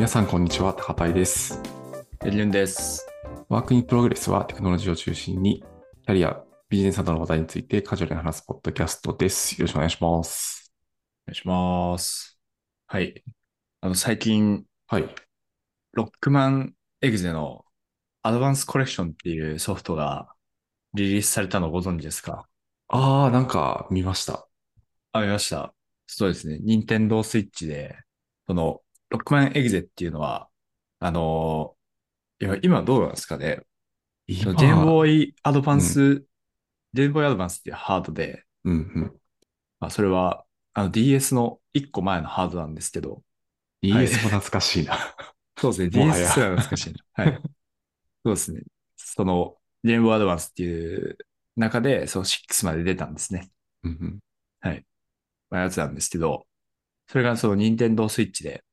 [0.00, 0.72] 皆さん、こんにちは。
[0.72, 1.60] 高田井です。
[2.24, 3.06] エリュンです。
[3.50, 5.62] Work in Progress はテクノロジーを中心に、
[6.06, 9.60] キャリア、ビジネスなどの話題についてカジュアルに話すポッドキャストです。
[9.60, 10.72] よろしくお願いします。
[11.26, 12.40] お願いします。
[12.86, 13.22] はい。
[13.82, 15.14] あの、最近、はい。
[15.92, 16.72] ロックマン
[17.02, 17.66] エグゼの
[18.22, 20.32] アドバンスコレクションっていうソフトが
[20.94, 22.48] リリースされたのご存知ですか？
[22.88, 24.48] あー、なんか見ました。
[25.12, 25.74] あ、見ました。
[26.06, 26.58] そうですね。
[26.62, 27.98] 任天堂スイッチで、
[28.46, 30.48] その、ロックマンエグゼっていうのは、
[31.00, 31.74] あの
[32.40, 33.62] いや今どうなんですかね。
[34.42, 36.24] そのゲームボーイアドバンス、
[36.92, 39.20] ゲームボーイアドバンスっていうハードで、うんうん。
[39.80, 43.22] まあ、それは、あの DS の1個前のハードなんですけど、
[43.82, 44.96] DS も懐かしいな。
[45.58, 45.88] そうですね。
[45.90, 47.24] DS すら懐かしいな。
[47.24, 47.40] はい。
[48.24, 48.62] そうですね。
[48.96, 51.18] その、ゲームボーイアドバンスっていう
[51.56, 53.50] 中で、そう、6まで出たんですね。
[53.82, 54.20] うんうん。
[55.50, 56.46] まあ、やつなんですけど、
[57.08, 58.64] それがその、任天堂スイッチで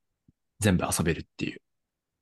[0.60, 1.62] 全部遊べるっていう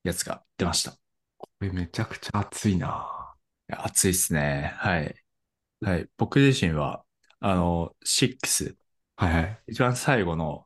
[0.03, 0.91] やつが出ました。
[0.91, 0.95] い
[1.37, 3.33] これめちゃくちゃ熱いな。
[3.67, 4.73] や、熱いっすね。
[4.77, 5.15] はい。
[5.81, 6.09] はい。
[6.17, 7.03] 僕自身は、
[7.39, 8.77] あの、6、
[9.17, 9.61] はいはい。
[9.67, 10.65] 一番最後の、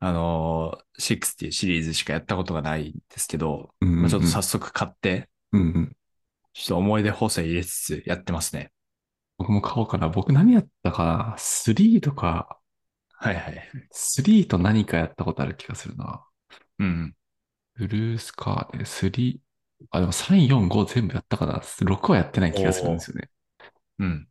[0.00, 5.96] あの、6っていうシリーズしかやったことがないんですけど、うんうんうんまあ、ちょっと早速買って、うんうん。
[6.52, 8.72] ちょっと思い出補正入れつつやってますね。
[9.38, 10.08] 僕も買おうかな。
[10.08, 12.58] 僕何やったかな ?3 とか、
[13.20, 13.70] はいはい。
[13.92, 16.24] 3と何かやったことある気がするな。
[16.78, 17.14] うん。
[17.74, 19.40] ブルースカーで3、
[19.90, 23.30] あ、でも3、4、5全部やったかな ?6 はやってない気がするんですよね。
[23.98, 24.28] うん。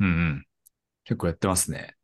[0.00, 0.46] うんうん。
[1.04, 1.96] 結構やってますね。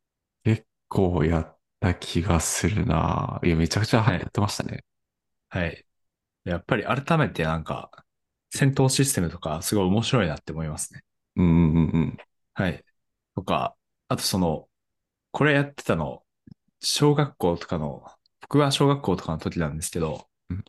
[0.44, 3.40] 結構やった気がするな。
[3.42, 4.84] いや、めちゃくちゃはいやってましたね。
[5.48, 5.84] はい。
[6.44, 7.90] やっぱり改めてなんか、
[8.50, 11.02] 戦闘システムとかすごい面白いなって思いますね。
[11.36, 12.18] うんうんうんうん。
[12.54, 12.84] はい。
[13.34, 13.76] とか、
[14.08, 14.68] あとその、
[15.32, 16.24] これやってたの、
[16.80, 18.04] 小学校とかの、
[18.50, 20.64] 僕は小学校とかの時なんですけどうん、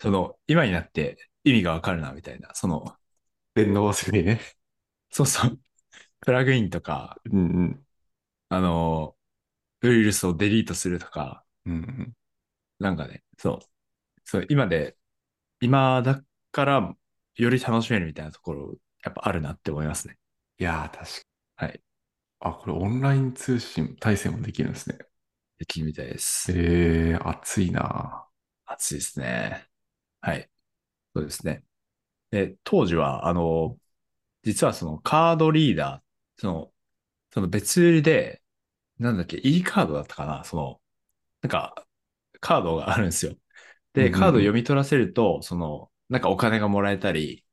[0.00, 2.54] その、今になって意味がわかるな、みたいな。
[2.54, 2.96] その、
[3.54, 4.40] 電脳忘れね。
[5.10, 5.60] そうそう、
[6.20, 7.86] プラグインとか、うんうん。
[8.50, 9.16] あの、
[9.82, 12.14] ウイルスをデリートするとか、うんうん。
[12.80, 13.60] なんかね、そう。
[14.24, 14.96] そう、今で、
[15.60, 16.96] 今だから
[17.36, 20.18] より楽しめるみたいなところ、やっぱあるなって思いますね。
[20.58, 21.04] いやー、確
[21.56, 21.82] かはい。
[22.40, 24.98] あ、これオンライン通信対戦もできるんですね。
[25.64, 26.52] できるみたいです。
[26.52, 28.26] えー、熱いな。
[28.66, 29.66] 暑いですね。
[30.20, 30.50] はい。
[31.14, 31.64] そうですね。
[32.30, 33.78] で、当時は、あの、
[34.42, 36.72] 実はそのカードリーダー、その、
[37.32, 38.42] その別売りで、
[38.98, 40.80] なんだっけ、e カードだったかなその、
[41.42, 41.86] なんか、
[42.40, 43.36] カードがあるんですよ。
[43.94, 47.44] で、うんうんうんカード読み取らせると、その、なんかお金がもらえたり、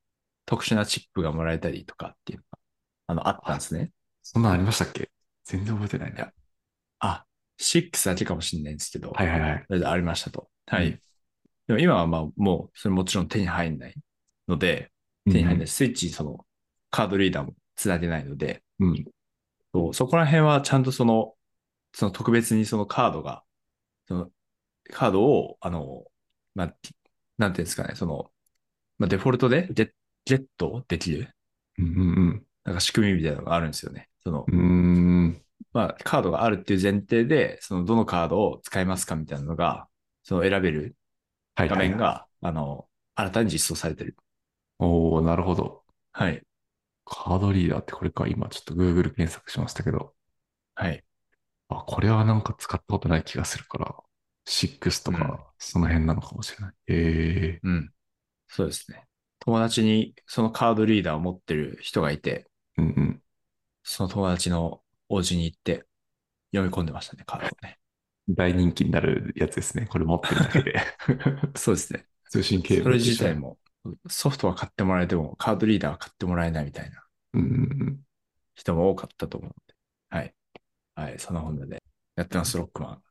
[0.46, 2.60] 特殊なチップがもらえたりとかっていうのが、
[3.08, 3.92] あの、あったんですね。
[4.24, 5.10] そんなんありましたっけ？
[5.46, 6.18] 全然覚えてないな。
[6.18, 6.34] いや
[7.00, 7.26] あ、
[7.62, 9.64] 6だけかもしれないんですけど、はいはいはい。
[9.68, 10.50] それでありましたと。
[10.68, 10.88] はい。
[10.88, 11.00] うん
[11.68, 13.94] でも今はまあもう、それもちろん手に入んない
[14.48, 14.92] ので、
[15.26, 15.68] 手に入んない。
[15.68, 16.46] スイッチにその
[16.90, 18.90] カードリーダーもつなげないので、うん。
[18.90, 19.06] うん。
[19.74, 21.36] そうそこら辺はちゃんとその、
[21.94, 23.44] その特別にそのカードが、
[24.08, 24.32] その
[24.92, 26.06] カードを、あの、
[26.56, 26.76] まあ、
[27.38, 28.32] なんていうんですかね、その、
[28.98, 29.92] まあ、デフォルトでゲッ
[30.26, 31.34] ゲットできる、
[31.78, 31.90] うんう
[32.34, 34.10] んなんか仕組みみたいなのがあるんですよね。
[34.24, 34.60] そのう、ん。
[34.60, 35.46] うーん。
[35.74, 39.88] まあ、カードがあるっていう前提で、その、どのカードを使いますかみたいなのが、
[40.24, 40.96] その選べる
[41.56, 44.18] 画面が、あの、新たに実装されてる。
[44.80, 45.84] おー、なるほど。
[46.12, 46.42] はい。
[47.06, 50.14] カードリーダーってこれか、今ちょっと Google 検索しましたけど。
[50.76, 51.04] はい。
[51.70, 53.96] あ、これはなんか使ったことない気がするから、
[54.46, 56.74] 6とうんか、その辺なのかもしれない。
[56.88, 56.94] え
[57.56, 57.94] えうん。
[58.48, 59.06] そうですね。
[59.40, 63.24] 友達にそのカードリーダーを持ってる人がいて、うんうん。
[63.84, 65.86] その友達のお家に行って
[66.54, 67.78] 読み込んでましたね、カードをね。
[68.30, 69.88] 大人気になるやつですね。
[69.88, 70.80] これ持ってるだけで。
[71.58, 72.06] そうですね。
[72.30, 73.36] 通信ケーブルそれ自体。
[73.36, 73.58] も、
[74.08, 77.04] ソフトは買ってもらえても、カードリーダーは買ってもらえないみたいな。
[78.56, 79.76] 人も多かったと思うので。
[80.10, 80.36] はい。
[80.96, 81.20] はい。
[81.20, 81.84] その本で
[82.16, 83.04] やってます、ロックマン。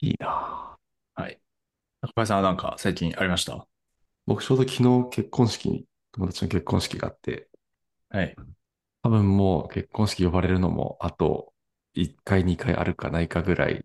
[0.00, 1.40] いいなぁはい。
[2.00, 3.66] 中林さんはなんか最近ありました？
[4.26, 7.48] 僕ちょうど昨日結婚式に、友達の結婚式があって、
[8.10, 8.36] はい。
[9.02, 11.52] 多分もう結婚式呼ばれるのも、あと
[11.94, 13.84] 1回2回あるかないかぐらい、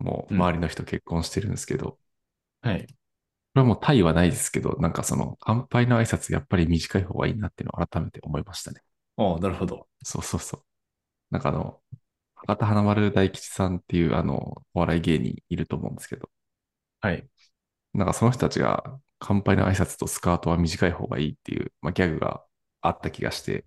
[0.00, 1.98] もう周りの人結婚してるんですけど、
[2.62, 2.86] はい。
[2.88, 2.94] こ
[3.56, 8.82] れはもうタイはないですけど、なんかその乾杯の挨拶やっぱり短い方がいいなっていうのを改めて思いましたね。
[9.16, 9.88] おうなるほど。
[10.04, 10.64] そうそうそう。
[11.30, 11.80] なんかあの、
[12.34, 16.30] 博多華丸大吉さんっていうあの、お笑い芸人いると思うんですけど、
[17.00, 17.28] はい。
[17.94, 22.44] なんかその人たちが乾杯の挨拶とスカートは短い方がいいっていう、まあ、ギャグが
[22.82, 23.66] あった気がして、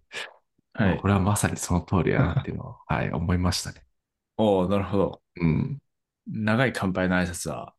[0.73, 1.07] はいこ。
[1.07, 3.85] れはまさにその通りやなっていうのを、 はい、思いましたね。
[4.37, 5.21] おうなるほど。
[5.35, 5.81] うん。
[6.27, 7.75] 長い乾杯の挨拶は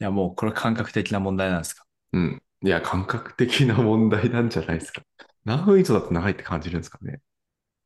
[0.00, 1.86] や、もうこれ感覚的な問題なんですか？
[2.12, 2.42] うん。
[2.62, 5.02] いや、感覚的な問題なんじゃないですか。
[5.44, 7.20] 何分以上だと長いって感じるんですかね。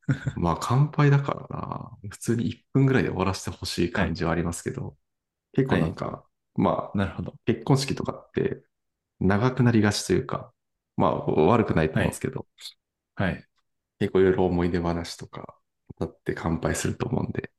[0.35, 1.97] まあ、乾杯だからな。
[2.09, 4.05] 普通に1分ぐらいで終わらせてほしいはい。
[4.05, 4.97] 感じはありますけど、
[5.53, 5.81] 結構はい。
[5.81, 6.25] なんか、
[6.55, 7.35] まあ、なるほど。
[7.45, 8.63] 結婚式とかって
[9.19, 10.53] 長くなりがちというか、
[10.97, 12.05] まあ、悪くないとはい。
[12.05, 12.47] 思うんですけど、
[13.15, 13.47] はい。
[13.99, 15.55] 結構いろいろ思い出話とか、
[15.99, 17.51] だって乾杯すると思うんで、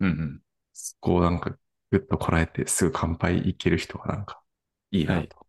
[0.00, 0.42] うんうん。
[0.72, 1.56] そこをなんか
[1.90, 4.42] ぐっとこらえてすぐ乾杯いける人はなんか
[4.90, 5.20] いいはい。
[5.22, 5.46] なと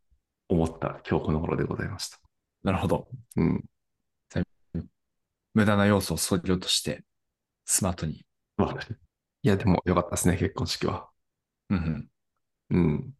[0.49, 2.19] 思った今日この頃でございました。
[2.63, 3.07] なるほど。
[3.35, 3.63] うん。
[5.55, 7.03] 無駄な要素を削ぎ落として、
[7.63, 8.25] スマートに。
[8.57, 8.71] まあ、
[9.43, 11.09] いや、でもよかったですね、結婚式は。
[11.69, 12.09] うん
[12.71, 12.77] うん。
[12.77, 13.13] うん。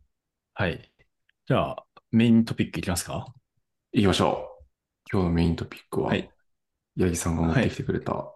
[0.56, 0.92] はい。
[1.46, 3.28] じゃあ、メイントピックいきますか？
[3.92, 4.64] 行きましょう。
[5.12, 6.32] 今日のメイントピックは、はい。
[6.98, 7.78] 八木さんが持ってきはい。
[7.78, 8.34] てくれた。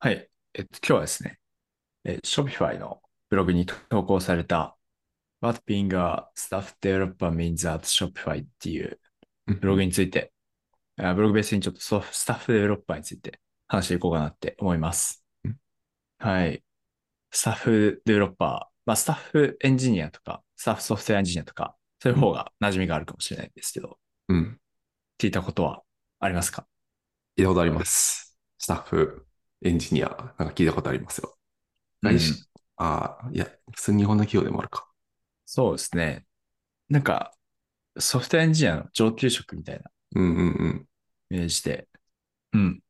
[0.00, 0.28] はい。
[0.54, 1.38] えっと、今日はですね、
[2.04, 4.76] え、Shopify のブログに投稿された
[5.40, 9.00] What being a staff developer means at Shopify っていう
[9.46, 10.32] ブログうんについて、
[10.98, 15.24] あブログベースにちょっとスタッフデベロッパーについて話していこうかなって思います。
[15.44, 15.56] うん。
[16.18, 16.64] はい。
[17.32, 22.22] Staff Developer、まあ、スタッフエンジニアとか、スタッフソフトウェアエンジニアとか、そういううん。
[22.22, 23.98] 方が馴染みがあるかもしれないんですけど、
[24.28, 24.60] うん。
[25.18, 25.82] 聞いたことは
[26.20, 26.66] ありますか？
[27.38, 28.36] 聞いたことあります。
[28.58, 29.26] スタッフ、
[29.64, 30.08] エンジニア、
[30.38, 31.38] なんか聞いたことありますよ。
[32.02, 32.10] うん。
[32.10, 32.46] 外資、
[32.76, 34.88] ああ、いや、普通に日本の企業でもあるか。
[35.46, 36.26] そうですね。
[36.90, 37.36] なんか、
[37.98, 40.88] ソフトエンジニアの上級職みたいなうんうんうん。
[41.30, 41.88] イメージで、
[42.54, 42.82] うん。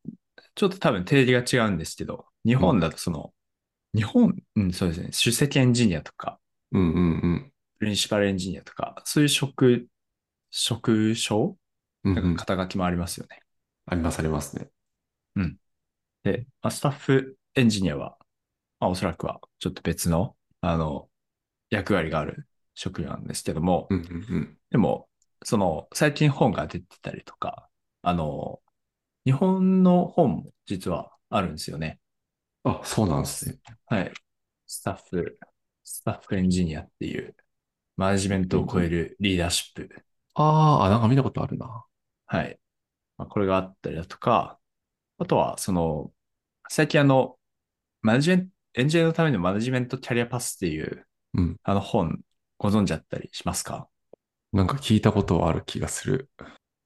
[0.54, 2.62] ちょっと多分定義が違うんですけど、日うん。
[2.62, 3.34] 本だとその、
[3.94, 6.40] 日本、うん、そうですね、首席エンジニアとか、
[6.72, 7.52] うんうんうん。
[7.78, 9.88] プリンシパルエンジニアとか、そういう職、
[10.50, 11.58] 職称
[12.14, 12.36] なんかうんうん。
[12.36, 13.40] 肩書きもありますよね。
[13.88, 14.70] あります、ありますね。
[15.36, 15.58] うん。
[16.22, 18.16] で、まあ、スタッフエンジニアは、
[18.80, 21.10] まあ、おそらくはちょっと別の、あの、
[21.70, 24.06] 役割がある職業なんですけども、うんうん
[24.36, 24.58] うん。
[24.70, 25.08] でも、
[25.44, 27.68] その、最近本が出てたりとか、
[28.02, 28.60] あの、
[29.24, 32.00] 日本の本も実はあるんですよね。
[32.64, 33.58] あ、そうなんですね。
[33.86, 34.12] はい。
[34.66, 35.38] スタッフ、
[35.84, 37.34] スタッフエンジニアっていう、
[37.96, 40.04] マネジメントを超えるリーダーシップ。
[40.34, 40.78] ア。
[40.80, 41.84] あーあ、なんか見たことあるな。
[42.26, 42.58] はい。
[43.18, 44.58] まあ、これがあったりだとか、
[45.18, 46.12] あとは、その、
[46.68, 47.36] 最近あの、
[48.00, 51.56] マネジメント、エンジニアのためのマネジメントキャリアパスっていう、うん。
[51.62, 52.20] あの本、
[52.56, 53.88] ご存知だったりしますか？
[54.52, 56.30] なんか聞いたことはある気がする。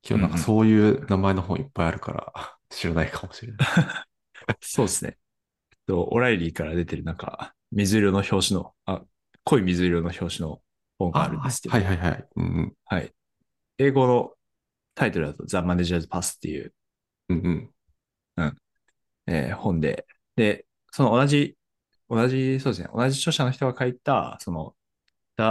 [0.09, 0.39] 今日なんか。
[0.39, 3.69] そういう名前の本いっぱいあるから 知らないかもしれない。
[4.61, 5.19] そうですね。
[5.71, 9.03] えっと、オライリーから出てるなんか、水色の表紙の、あ、
[9.45, 10.63] 濃い水色の表紙の
[10.99, 12.29] 本があるんですけど、はいはいはい。
[12.37, 12.73] うんうん。
[12.87, 13.13] はい。
[13.79, 14.33] 英語の
[14.95, 16.75] タイトルだと The Manager's Pass っていう、
[17.31, 17.75] うんうん。
[18.37, 18.57] うん、
[19.27, 20.07] えー本で、
[20.37, 21.57] で、その同じ、
[22.09, 24.77] 同じ、そうですね、同じ著者の人が書いた、その、
[25.39, 25.45] The,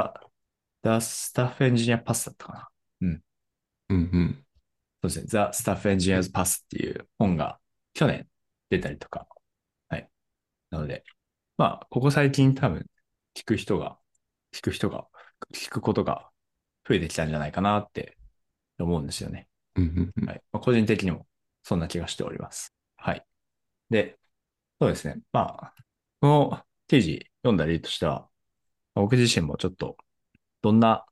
[0.83, 2.69] The Staff Engineer Pass だったかな。
[3.01, 3.23] うん。
[3.89, 4.45] うんうん。
[5.03, 7.59] そうですね、The Staff Engineer's Pass っていう本が
[7.93, 8.27] 去年
[8.69, 9.27] 出たりとか、
[9.89, 10.09] はい。
[10.71, 11.03] なので、
[11.57, 12.87] まあ、ここ最近多分
[13.35, 13.99] 聞く人が、
[14.53, 15.07] 聞く人が、
[15.53, 16.31] 聞くことが
[16.87, 18.17] 増えてきたんじゃないかなって
[18.81, 19.47] 思うんですよね。
[19.75, 20.25] うんうんうん。
[20.27, 20.43] はい。
[20.51, 21.27] まあ、個人的にも
[21.63, 22.73] そんな気がしております。
[22.97, 23.25] はい。
[23.89, 24.19] で、
[24.81, 25.21] そうですね。
[25.33, 25.75] まあ、
[26.21, 28.29] この記事読んだ理由としては、
[28.95, 29.97] 僕自身もちょっと
[30.61, 31.05] どんな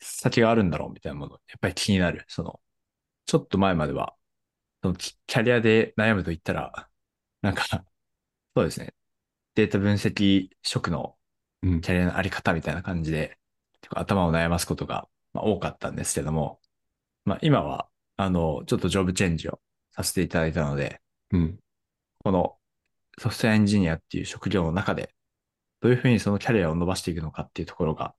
[0.00, 2.24] 先があるんだろうみたいなもの、やっぱり気になる。
[2.28, 2.60] その、
[3.26, 4.16] ちょっと前までは、
[4.82, 6.90] そのキキャリアで悩むと言ったら、
[7.42, 7.64] なんか、
[8.56, 8.94] そうですね。
[9.54, 11.18] データ分析職の
[11.62, 13.38] うんキャリアのあり方みたいな感じで、
[13.82, 16.60] 結構頭を悩ますことが、まあ、多かったんですけども、
[17.24, 19.60] まあ、今は、あの、ちょっとジョブチェンジを
[19.92, 21.00] させていただいたので、
[21.30, 21.58] うん
[22.24, 22.56] この
[23.18, 25.14] ソフトウェアエンジニアっていう職業の中で、
[25.80, 28.14] どういうふうにそのキャリアを伸ばしていくのかっていうところが、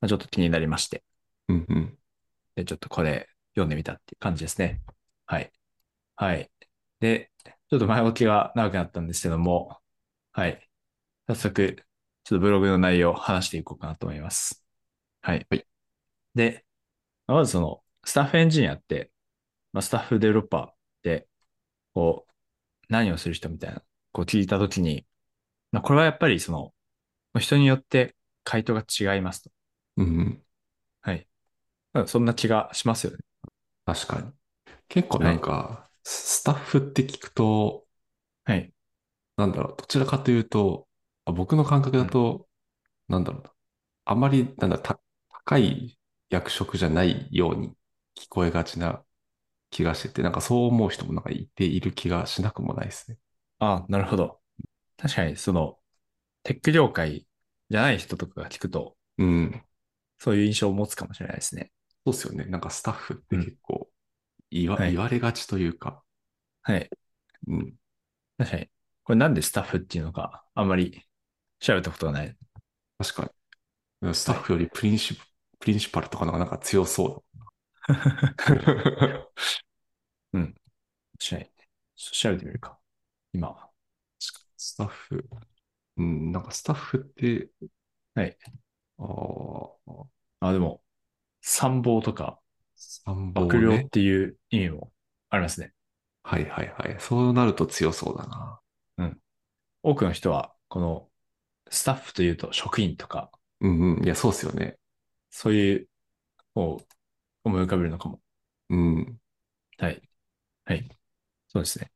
[0.00, 1.04] まあ、ちょっと気になりまして、
[1.48, 1.98] うんうん。
[2.56, 4.80] で、ちょっとこれ読んでみたっていう感じですね。
[5.26, 5.52] はい。
[6.16, 6.50] はい。
[7.00, 7.30] で、
[7.70, 9.78] ちょっと前置きが長くなったんですけども、
[10.32, 10.68] はい。
[11.28, 11.76] 早速、
[12.24, 14.64] ちょっとブログの内容を話していこうかなと思います。
[15.22, 15.46] はい。
[15.50, 15.66] はい。
[16.34, 16.64] で、
[17.26, 19.10] まずその、スタッフエンジニアって、
[19.72, 21.28] まあ、スタッフデベロッパーって、
[21.94, 22.32] こう、
[22.90, 25.06] 何をする人みたいな、こう聞いたときに、
[25.72, 26.74] まあ、これはやっぱりその、
[27.40, 29.50] 人によって回答が違いますと。
[29.96, 30.44] うんうん。
[31.02, 31.26] はい。
[31.92, 33.18] まあそんな気がしますよね。
[33.84, 34.32] 確かに。
[34.88, 35.42] 結構なんはい。
[35.42, 37.86] か、スタッフって聞くと、
[38.44, 38.72] はい。
[39.36, 40.88] なんだろう、どちらかというと、
[41.24, 42.04] あ僕の感覚うん。
[42.04, 42.48] だと、
[43.08, 43.52] なんだろうな、
[44.06, 45.00] あまり、なんだ、た、
[45.46, 45.98] 高い
[46.30, 47.76] 役職じゃないように
[48.20, 49.04] 聞こえがちな
[49.70, 53.18] 気がしてて、なんかそう思う人もなんかいている気がしなくもないですね。
[53.58, 54.40] ああ、なるほど。
[54.96, 55.80] 確かに、その、
[56.44, 57.26] テック業界
[57.70, 59.64] じゃない人とかが聞くと、うん。
[60.18, 61.72] そういう印象を持つかもしれないですね。
[62.06, 62.44] そうですよね。
[62.46, 63.90] なんかスタッフってうん結構
[64.50, 66.04] 言わ、はい言われがちというか、
[66.62, 66.90] はい。
[67.46, 67.76] うん。
[68.38, 68.70] 確かに。
[69.04, 71.04] これなんでスタッフっていうのか、あんまり
[71.60, 72.36] 調べたことがない。
[72.98, 73.32] 確か
[74.02, 74.14] に。
[74.14, 75.16] スタッフよりプリンシ、
[75.60, 77.46] プリンシパルとかの方がなんか強そうだ。
[80.32, 80.54] うん。
[81.18, 81.50] 確かに。
[81.96, 82.78] 調べてみるか。
[83.32, 83.70] 今。
[84.56, 85.24] スタッフ。
[85.96, 87.50] うん、なんかスタッフって、
[88.14, 88.36] はい。
[88.98, 89.04] あ
[90.40, 90.82] あ、あ、でも、
[91.42, 92.40] 参謀とか、
[92.76, 93.88] 参謀幕僚っね。
[93.90, 94.92] ていう意味も
[95.30, 95.72] ありますね。
[96.22, 96.96] はいはいはい。
[97.00, 98.60] そうなると強そうだな。
[99.82, 101.10] 多くの人は、この、
[101.70, 104.04] スタッフというと職員とか、うんうん。
[104.04, 104.78] いや、そうっすよね。
[105.30, 105.88] そういう、
[106.54, 106.80] を
[107.44, 108.20] 思い浮かべるのかも。
[108.70, 109.18] うん。
[109.78, 110.02] はい。
[110.64, 110.88] はい。
[111.48, 111.90] そうですね。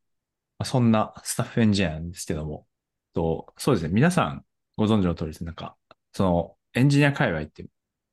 [0.58, 2.66] まあそんなスタッフエンジニアなんですけども、
[3.14, 3.94] とそうですね。
[3.94, 4.44] 皆さん
[4.76, 5.44] ご存知の通りです。
[5.44, 5.76] なんか、
[6.12, 7.64] そのエンジニア界隈って、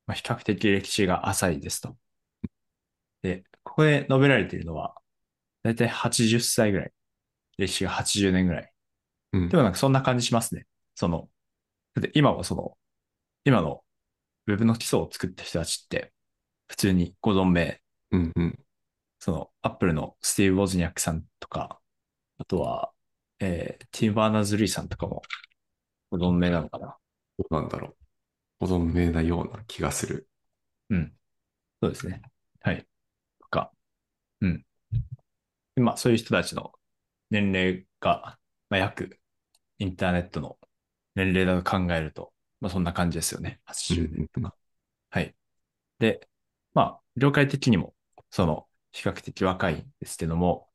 [0.06, 1.96] まあ、比較的歴史が浅いですと。
[3.22, 4.94] で、ここで述べられているのは、
[5.62, 6.92] だいたい80歳ぐらい。
[7.58, 8.72] 歴史が80年ぐらい。
[9.32, 10.66] うんでもなんかそんな感じしますね。
[10.94, 11.28] その、
[11.94, 12.78] だって今はその、
[13.44, 13.84] 今の
[14.46, 16.12] ウェブの基礎を作った人たちって、
[16.72, 18.58] 普通にご存命うんうん。
[19.18, 21.78] その、アップルのスティーブ・ウォズニャックさんとか、
[22.38, 22.92] あとは、
[23.40, 25.20] えー、ティム・バーナーズ・リーさんとかも、
[26.10, 26.96] ご存命なのかな。
[27.38, 27.96] どうなんだろう。
[28.60, 30.30] ご存命なような気がする。
[30.88, 31.12] うん。
[31.82, 32.22] そうですね。
[32.60, 32.86] はい。
[33.38, 33.70] とか、
[34.40, 34.64] うん。
[35.74, 36.72] でまあ、そういう人たちの
[37.28, 38.38] 年齢が、
[38.70, 39.20] まあ、約、
[39.78, 40.58] インターネットの
[41.16, 43.60] 年齢だと考えると、まあ、そんな感じですよね。
[43.66, 44.56] 80年とか。
[45.10, 45.34] はい。
[45.98, 46.28] で、
[46.74, 47.94] まあ、業界的にも、
[48.30, 50.68] その、比較的若いんですけども、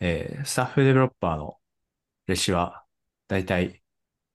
[0.00, 1.58] えースタッフデベロッパーの
[2.26, 2.84] 歴史は、
[3.28, 3.82] だいたい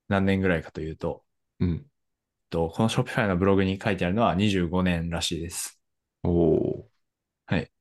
[0.10, 1.26] 何年ぐらいかというと、
[1.60, 1.88] うん。
[2.50, 5.80] とこの Shopify のブログに書いてあるのは25年らしいです。
[6.24, 6.90] おお
[7.46, 7.72] はい。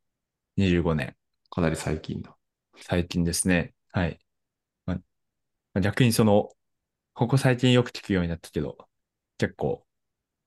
[0.56, 1.16] 25年。
[1.50, 2.37] かなり最近だ。
[2.83, 3.75] 最近ですね。
[3.92, 4.18] はい。
[4.87, 5.02] まあま
[5.75, 6.50] あ逆にその、
[7.14, 8.88] ここ最近よく聞くようになったけど、
[9.38, 9.87] 結構、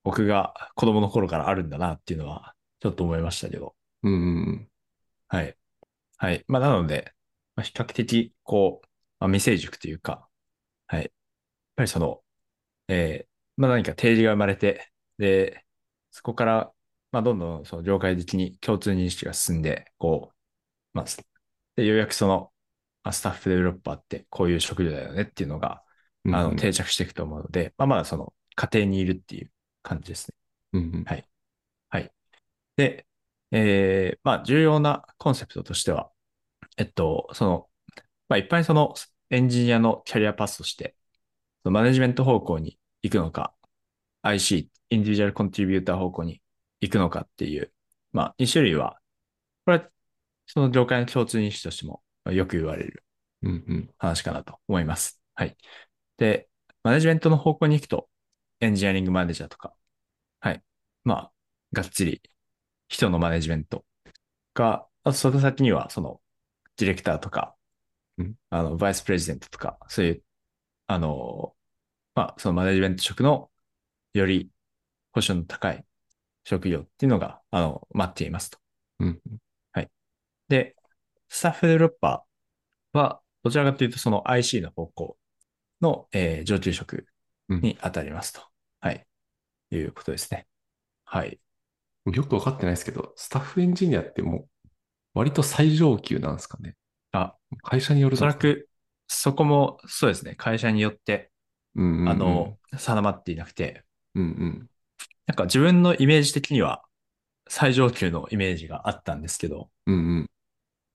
[0.04, 3.76] 僕が子供の頃からあるんだなっていうのは、ちょっと思いましたけど。
[4.04, 4.72] うんうん
[5.28, 5.58] はい。
[6.18, 6.46] はい。
[6.48, 7.14] まあ、なので、
[7.56, 8.88] まあ、比較的、こう、
[9.20, 10.30] まあ、未成熟というか、
[10.88, 11.04] はい。
[11.04, 11.12] やっ
[11.78, 12.24] ぱりその、
[12.90, 13.30] えー
[13.62, 15.66] まあ、何か定義が生まれて、で、
[16.12, 16.74] そこから、
[17.12, 20.36] まあ、どんどん、その、業界的に共通認識が進んで、こう、
[20.94, 21.18] まあ、す
[21.76, 22.54] で、ようやくその、
[23.04, 25.84] まあ、スタッフデベロッパーってこういう職業だよねっていうのが、
[26.26, 26.36] うん。
[26.36, 29.52] あの、うん定着していくと思うので、まあ、まだその、家庭にいるっていう
[29.84, 30.38] 感じですね。
[30.74, 31.30] うんうんはい。
[31.90, 32.14] はい。
[32.80, 33.06] で、
[33.52, 36.10] えーまあ、重要なコンセプトとしては、
[36.78, 37.70] えっと、その、
[38.30, 38.94] まあ、一般にその
[39.30, 40.96] エンジニアのキャリアパスとして、
[41.64, 43.54] そのマネジメント方向に行くのか、
[44.22, 46.42] IC、インディビジュアルコントリビューター方向に
[46.80, 47.74] 行くのかっていう、
[48.14, 48.98] まあ、2種類は、
[49.66, 49.90] これは、
[50.48, 53.04] その業界の共通認識としてもよく言われる
[53.42, 53.90] うんうん。
[53.98, 55.22] 話かなと思います。
[55.36, 55.58] はい。
[56.18, 56.48] で、
[56.84, 58.10] マネジメントの方向に行くと、
[58.62, 59.74] エンジニアリングマネージャーとか、
[60.40, 60.64] はい。
[61.04, 61.32] まあ、
[61.74, 62.22] がっつり
[62.90, 63.86] 人のマネジメント
[64.56, 66.22] が、あとその先には、その、
[66.78, 67.56] ディレクターとか
[68.20, 70.24] うん、あの、バイスプレジデントとか、そういう、
[70.88, 71.56] あの、
[72.16, 73.52] まあ、そのマネジメント職の
[74.14, 74.52] より
[75.14, 75.86] ポジションの高い
[76.46, 78.60] 職業っていうのが、あの、待っていますと。
[79.00, 79.22] うん
[80.48, 80.76] で、
[81.28, 85.18] スタッフデベロッパーは、どちらかというとその IC の方向
[85.82, 87.06] の、えー上級職
[87.50, 88.42] に当たりますと。
[88.82, 89.08] はい。
[89.72, 90.48] いうことですね。
[91.06, 91.40] はい。
[92.10, 92.16] うん。
[92.16, 94.48] よくわかってないですけど、スタッフエンジニアってもう、
[95.14, 96.76] 割と最上級なんですかね。
[97.12, 98.70] あ、会社によるおそらく、
[99.08, 100.36] そこもそうですね。
[100.36, 101.32] 会社によって、
[101.76, 103.84] うんうんうん、あの、定まっていなくて、
[104.16, 104.70] うんうん。
[105.26, 106.84] なんか自分のイメージ的には
[107.48, 110.30] 最上級のイメージがあったんですけど、うんうん。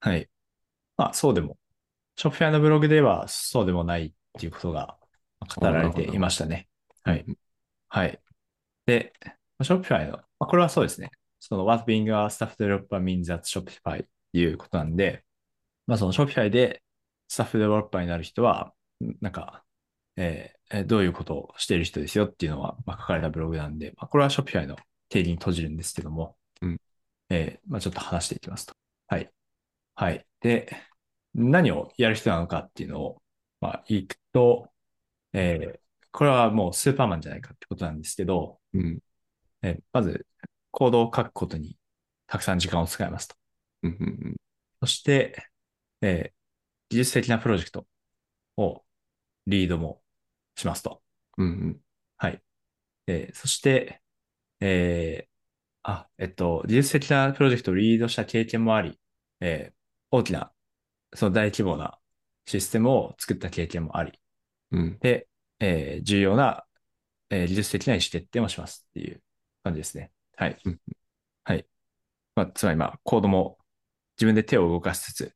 [0.01, 0.29] はい。
[0.97, 1.57] まあ、そうでも、
[2.17, 4.97] ショッピファイのブログではそうでもないっていうことが
[5.57, 6.69] 語られていましたね。
[7.03, 7.27] はい。
[7.89, 8.21] はい。
[8.87, 9.13] で、
[9.63, 11.11] ショッピファイの、まあ、これはそうですね。
[11.41, 15.25] その What being a staff developer means at Shopify っていうことなんで、
[15.87, 16.83] まあその Shopify で
[17.29, 18.75] スタッフデベロッパーになる人は、
[19.21, 19.65] なんか、
[20.17, 24.77] えーえーどういうことをしている人ですよっていうのは、まあ、書かれたブログなんで、まあ、これは Shopify の
[25.11, 26.81] 定義に閉じるんですけども、うん
[27.31, 28.75] えーまあ、ちょっと話していきますと。
[29.09, 29.31] はい。
[29.97, 30.27] はい。
[30.41, 30.77] で、
[31.35, 33.23] 何をやる人なのかっていうのを、
[33.61, 34.71] まあ、いくと、
[35.33, 35.81] えー
[36.13, 39.01] これはもうスーパーマンじゃないかってことなんですけど、うん
[39.65, 40.27] えーまず、
[40.73, 41.79] コードを書くことに
[42.29, 43.37] たくさん時間を使いますと。
[43.85, 44.37] うんうん
[44.81, 45.37] そして、
[46.03, 46.35] えー
[46.91, 47.87] 技術的なプロジェクト
[48.59, 48.85] を
[49.47, 50.03] リードも
[50.57, 51.03] しますと。
[51.39, 51.81] うんうん
[52.19, 52.43] はい。
[53.09, 54.03] えーそして、
[54.61, 55.31] えー
[55.85, 59.01] あ、えっと、技術的なプロジェクトをリードした経験もあり、
[59.41, 59.75] えー
[60.13, 60.53] 大きな、
[61.15, 61.99] その大規模な
[62.47, 64.21] システムを作った経験もあり、
[64.73, 64.99] うん。
[65.01, 65.29] で、
[65.61, 66.67] えー重要な、
[67.31, 69.23] えー技術的な意思決定もしますっていう
[69.65, 70.13] 感じですね。
[70.37, 70.59] はい。
[70.67, 70.81] うん
[71.45, 71.67] はい。
[72.37, 73.59] まあ、つまりまあ、コードも
[74.19, 75.35] 自分で手を動かしつつ、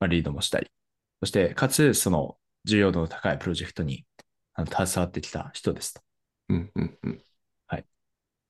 [0.00, 0.70] まあ、リードもしたり、
[1.20, 4.06] そして、かつ、その重要度の高いプロジェクトに
[4.54, 6.02] あの携わってきた人ですと。
[6.50, 7.24] うんうんうん。
[7.66, 7.86] はい。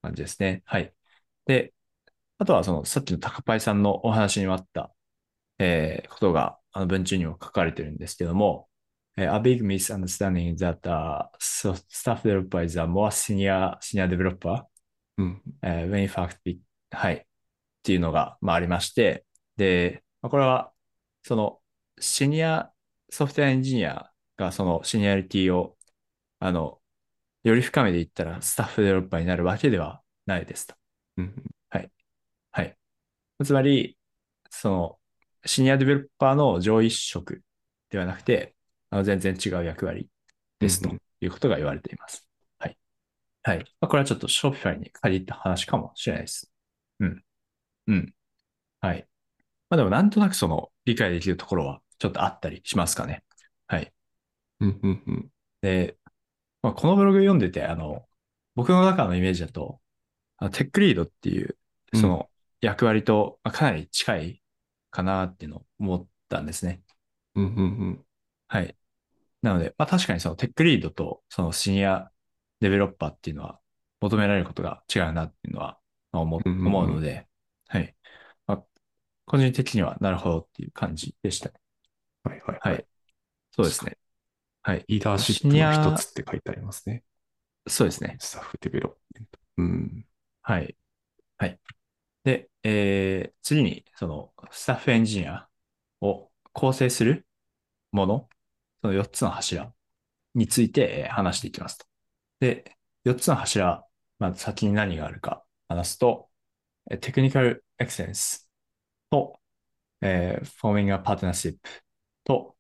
[0.03, 0.63] 感じですね。
[0.67, 0.95] はい。
[1.47, 1.75] で、
[2.39, 4.95] あとはその、さっきの高パイさんのお話にもあった、
[5.59, 8.69] えーことが、あの文中にも書かれてるんですけども、
[9.17, 14.65] えー A big misunderstanding is that uh, so staff developer is a more senior, senior developer,
[15.23, 15.43] うん。
[15.63, 16.61] えー when in fact, it-
[16.91, 17.25] はい、っ
[17.83, 19.27] ていうのが、まあ、ありまして、
[19.57, 20.73] で、まあ、これは、
[21.23, 21.63] その、
[22.01, 22.73] シニア
[23.11, 25.79] ソフトウェアエンジニアがそのシニアリティを、
[26.41, 26.83] あの、
[27.45, 30.77] より深めていったらスタッフデベロッパーになるわけではないですと。
[31.19, 31.93] うんはい。
[32.53, 32.79] はい。
[33.45, 33.99] つまり、
[34.51, 35.01] その、
[35.47, 37.43] シニアデベロッパーの上位職
[37.91, 38.57] ではなくて、
[38.91, 40.11] あの全然違う役割
[40.61, 40.91] ですと
[41.23, 42.29] いうことが言われています。
[43.43, 43.65] はい。
[43.81, 46.51] これはちょっと Shopify に限った話かもしれないです。
[47.01, 47.25] うん。
[47.89, 48.15] うん。
[48.81, 49.09] はい。
[49.71, 53.25] まあでもなんとなくその理解できるところはちょっとあったりしますかね。
[53.69, 53.93] はい。
[54.61, 55.33] うんうんうん。
[55.63, 55.99] で、
[56.63, 58.07] まあ、このブログ読んでて、あの、
[58.55, 59.81] 僕の中のイメージだと、
[60.39, 61.59] あのテックリードっていう、
[61.95, 62.31] その
[62.61, 64.43] 役割と、まあ、かなり近い
[64.91, 66.83] かなっていうのを思ったんですね。
[67.37, 68.07] うんうんうん。
[68.49, 68.77] はい。
[69.43, 73.61] なので、まあ確かにそのテックリードとその Senior Developer っていうのは
[74.01, 75.79] 求められることが違うなっていうのは
[76.13, 76.43] まあ思う
[76.89, 77.27] ので、
[77.69, 77.95] はい。
[78.47, 78.65] まあ、
[79.27, 81.55] 個人的にはなるほどっていう感じでしたね。
[82.25, 82.73] はいはいはい。
[82.75, 82.87] はい。
[83.51, 83.99] そうですね。
[84.63, 84.85] はい。
[84.89, 87.03] リーダーシップの一つって書いてありますね。
[87.67, 88.17] そうですね。
[88.21, 89.39] Staff Development。
[89.59, 90.07] うん。
[90.43, 90.77] はい。
[91.39, 91.59] はい。
[92.25, 95.49] で、えー、次に、その、スタッフエンジニア
[96.01, 97.27] を構成する
[97.93, 98.29] もの、
[98.83, 99.73] その4つの柱
[100.35, 101.87] についてえー話していきますと。
[102.43, 103.87] で、4つの柱、
[104.19, 106.29] まず先に何があるか話すと、
[106.91, 108.51] えーテクニカルエクセンス
[109.11, 109.41] と、
[110.03, 111.59] えー、forming a partnership
[112.25, 112.57] と、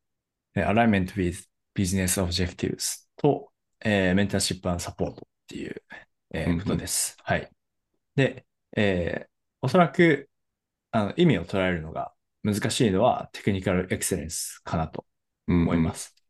[0.54, 3.52] えー alignment with business objectives と、
[3.84, 5.82] えー、メンターシップ and support っていう、
[6.32, 6.60] えーうんうん。
[6.60, 7.16] ことです。
[7.24, 7.50] はい。
[8.16, 10.30] で、えーおそらく、
[10.92, 12.14] あの、意味を捉えるのが
[12.44, 15.06] 難しいのはテクニカルエクセレンスかなと。
[15.48, 16.21] 思います。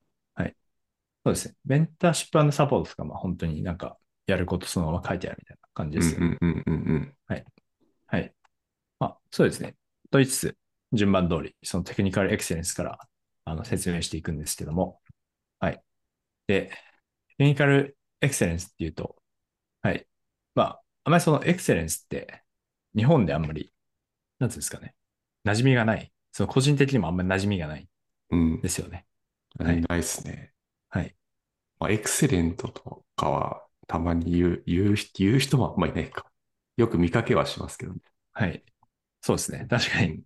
[1.25, 1.31] はい。
[1.31, 1.55] そうですね。
[1.65, 6.39] メンターシップサポートとか、まあ本当になんかやることそのまま書いてあるみたいな感じうんですよね。
[6.41, 7.15] うんうんうんうん。
[7.27, 7.45] はい。
[8.07, 8.35] はい。
[8.99, 9.77] まあそうですね。
[10.11, 10.57] と言いつつ、
[10.93, 12.99] 順番通り、そのテクニカルエクセレンスから
[13.45, 15.01] あの説明していくんですけども、
[15.59, 15.83] はい。
[16.47, 16.71] で、
[17.31, 19.17] テクニカルエクセレンスっていうと、
[19.83, 20.07] はい。
[20.55, 22.43] まあ、あまりそのエクセレンスって
[22.97, 23.73] 日本であんまり、
[24.39, 24.95] なんつうんですかね。
[25.45, 26.13] 馴染みがない。
[26.33, 27.89] その個人的にもあんまり馴染みがない
[28.31, 28.61] うん。
[28.61, 29.07] ですよね。
[29.59, 29.81] はい。
[29.81, 30.52] ないですね。
[30.93, 31.17] はい。
[31.79, 36.31] まあ、エクセレントとかはたまに言う、言う人、言う人もあんまりいないか。
[36.77, 38.01] よく見かけはしますけどね。
[38.33, 38.65] はい。
[39.23, 39.67] そうですね。
[39.71, 40.23] 確かに、うん。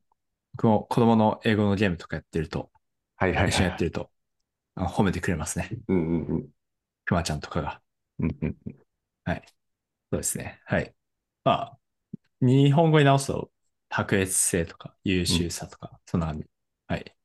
[0.56, 2.70] 僕も子供の英語のゲームとかやってると、
[3.16, 3.64] はいはい一緒はいはい。
[3.64, 4.10] にやってると、
[4.76, 5.70] 褒めてくれますね。
[5.88, 6.50] うんうんうん。
[7.04, 7.80] くまちゃんとかが。
[8.18, 8.76] うんうんうん。
[9.24, 9.42] はい。
[10.12, 10.60] そうですね。
[10.66, 10.94] はい。
[11.44, 11.78] まあ、
[12.40, 13.50] 日本語に直すと、
[13.90, 16.46] 卓越性とか優うん秀さとか、そんな感じ。
[16.88, 17.16] はい。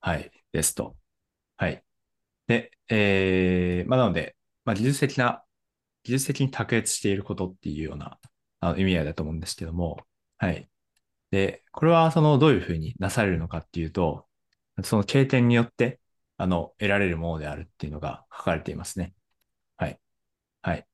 [0.00, 0.32] はい。
[0.52, 0.96] ですと。
[1.56, 1.84] はい。
[2.48, 5.44] で、えー、まあなので、まあ技術的な、
[6.04, 8.18] 技術的に卓越していることっていうような
[8.60, 9.98] あの意味合いだと思うんですけども、
[10.38, 10.68] はい。
[11.30, 14.26] で、これはそのどういうふうになされるのかっていうと、
[14.84, 16.00] その経験によって、
[16.36, 19.14] あの、得られるものであるっていうのが書かれていますね。
[19.76, 20.00] はい。
[20.62, 20.86] はい。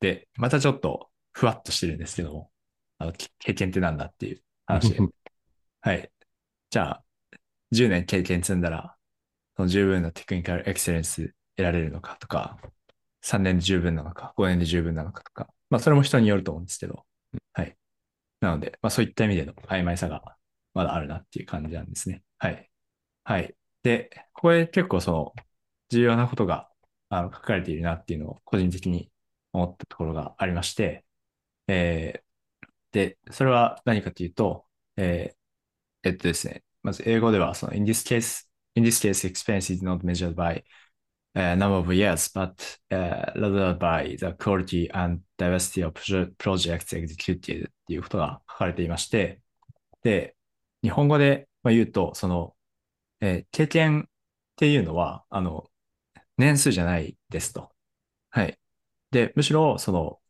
[0.00, 2.50] で、またちょっとふわっとしてるんですけども、
[2.98, 4.98] あの、け経験ってなんだっていう話で。
[5.82, 6.12] はい。
[6.70, 7.04] じゃあ、
[7.72, 8.95] 10年経験積んだら、
[9.56, 12.58] その十分なテクニカルエクセレンス得られるのかとか、
[13.22, 17.06] 3年で十分なのか、5年で十分なのかとか、まあそれも人によると思うんですけど、
[17.52, 17.76] はい。
[18.40, 20.22] なので、まあそういった意味での曖昧さが
[20.74, 22.22] まだあるなっていう感じなんですね。
[22.38, 22.70] はい。
[23.24, 23.56] はい。
[23.82, 25.34] で、ここで結構その
[25.90, 26.70] 重要なことが
[27.08, 29.10] あの書かれているなっていうのを個人的に
[29.52, 31.04] 思ったところがありまして、
[31.68, 32.26] えー
[32.92, 34.66] で、それは何かというと、
[34.96, 35.36] えー
[36.08, 38.45] えっとですね、まず英語ではその in this case,
[38.76, 40.62] in this case expense is not measured by
[41.34, 46.92] uh, number of years, but uh, rather by the quality and diversity of proje- projects
[46.94, 49.40] executed っていうことが書かれていまして、
[50.02, 50.36] で、
[50.82, 52.56] 日本語で言うと、その、
[53.20, 54.10] えー経験っ
[54.56, 55.70] ていうのは、あの、
[56.38, 57.72] 年数じゃないですと。
[58.30, 58.58] はい。
[59.12, 60.20] で、むしろ、その、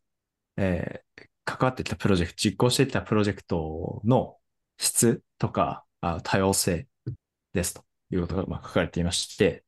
[0.57, 4.39] えー関わってきたプロジェクト、実行してきたプロジェクトの
[4.79, 6.89] 質とか、あ多様性
[7.55, 9.65] ですということがまあ書かれていまして、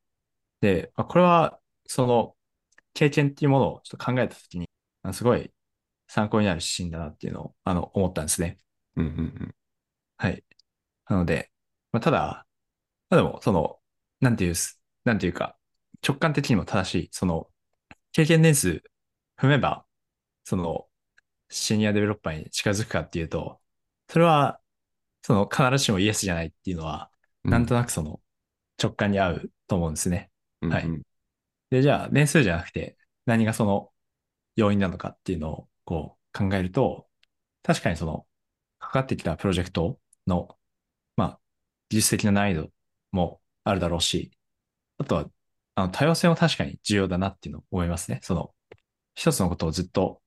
[0.61, 2.35] で、まあ、これは、その、
[2.93, 4.69] 経験っていうものをちょっと考えたときに、
[5.03, 5.51] あすごい
[6.07, 8.57] 参考になる指針だなっていうのを、あの、思ったんですね。
[8.95, 9.55] うんうん
[10.17, 10.43] はい。
[11.09, 11.51] なので、
[11.91, 12.45] まあ、ただ、
[13.09, 13.79] まあ、でも、その、
[14.21, 15.57] なんていうす、なんていうか、
[16.07, 17.49] 直感的にも正しい、その、
[18.11, 18.83] 経験年数
[19.37, 19.85] 踏めば、
[20.43, 20.87] その、
[21.49, 23.61] シニアデベロッパーに近づくかっていうと、
[24.09, 24.61] それは、
[25.23, 27.11] その、必ずしもイエスじゃないっていうのは、
[27.45, 27.51] うん。
[27.51, 28.21] なんとなくその、
[28.81, 30.31] 直感に合うと思うんですね。
[30.61, 30.85] うんはい
[31.69, 33.91] で、じゃあ、年数じゃなくて、何がその、
[34.55, 37.07] 要因なのかっていうのを、こう、考えると、
[37.63, 38.25] 確かにその、
[38.79, 40.57] かかってきたプロジェクトの、
[41.15, 41.39] まあ、
[41.89, 42.71] 技術的な難易度
[43.11, 44.31] もあるだろうし、
[44.97, 45.29] あとは、
[45.75, 48.19] あの、多様性も確かに重要だなっていうのを思いますね。
[48.23, 48.53] その、
[49.15, 50.21] 一つのことをずっと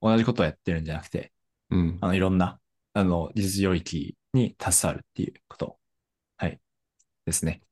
[0.00, 1.32] 同じことをやってるんじゃなくて、
[1.70, 2.60] うんあの、いろんな、
[2.92, 5.78] あの、技術領域に携わるっていうこと、
[6.36, 6.60] はい、
[7.24, 7.62] ですね。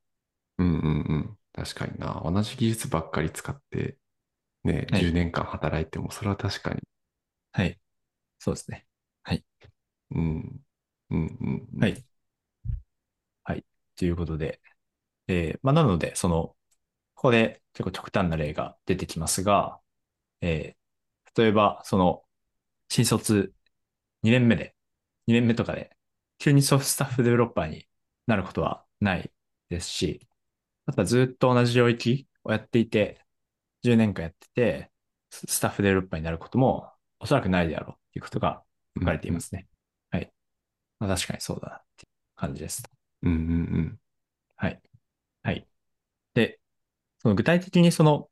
[0.57, 1.39] うんうんうん。
[1.53, 2.21] 確かにな。
[2.25, 3.97] 同じ技術ばっかり使って、
[4.63, 6.81] ね、はい10年間働いても、それは確かに。
[7.53, 7.79] はい。
[8.39, 8.87] そうですね。
[10.11, 10.65] うん。
[11.11, 11.85] うんうんうん。
[11.85, 12.05] はい。
[13.43, 13.65] はい。
[13.95, 14.61] ということで、
[15.27, 16.49] えーまあ、なので、その、
[17.15, 19.81] ここで結構極端な例が出てきますが、
[20.41, 20.79] えー
[21.37, 22.25] 例えば、その、
[22.89, 23.53] 新卒
[24.23, 24.75] 2年目で、
[25.27, 25.97] 2年目とかで、
[26.39, 27.87] 急にソフトスタッフデベロッパーに
[28.27, 29.31] なることはない
[29.69, 30.27] ですし、
[30.85, 33.21] あとはずっと同じ領域をやっていて、
[33.83, 34.91] 10年間やってて、
[35.31, 38.63] ススタッフデベロッパーになることもおそらくないであろうということが
[38.99, 39.67] 書かれていますね。
[40.11, 40.31] はい。
[40.99, 42.83] まあ、確かにそうだなっていう感じです。
[43.23, 44.01] うんうんうん。
[44.57, 44.81] はい。
[45.43, 45.67] はい。
[46.35, 46.59] で、
[47.19, 48.29] その具体的にその、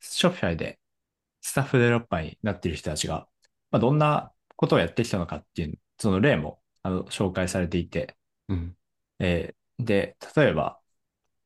[0.00, 0.80] ショッピファイで
[1.42, 3.28] スタッフデベロッパーになっている人たちが、
[3.70, 8.16] まあ、どんなことをやってきたのかっていう、その例も、あの、紹介されていて、
[8.48, 8.76] うん
[9.18, 10.80] えーで、例えば、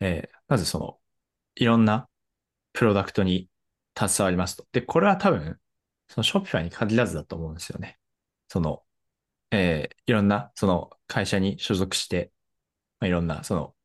[0.00, 1.00] えーまずその、
[1.56, 2.10] いろんな
[2.74, 3.50] プロダクトに
[3.98, 4.66] 携わりますと。
[4.72, 5.60] で、これは多分、
[6.08, 7.98] そのショッピファイに限らずだと思うんですよね。
[8.48, 8.84] その、
[9.52, 12.32] えーいろんな、その会社に所属して、
[13.00, 13.76] まあ、いろんな、その、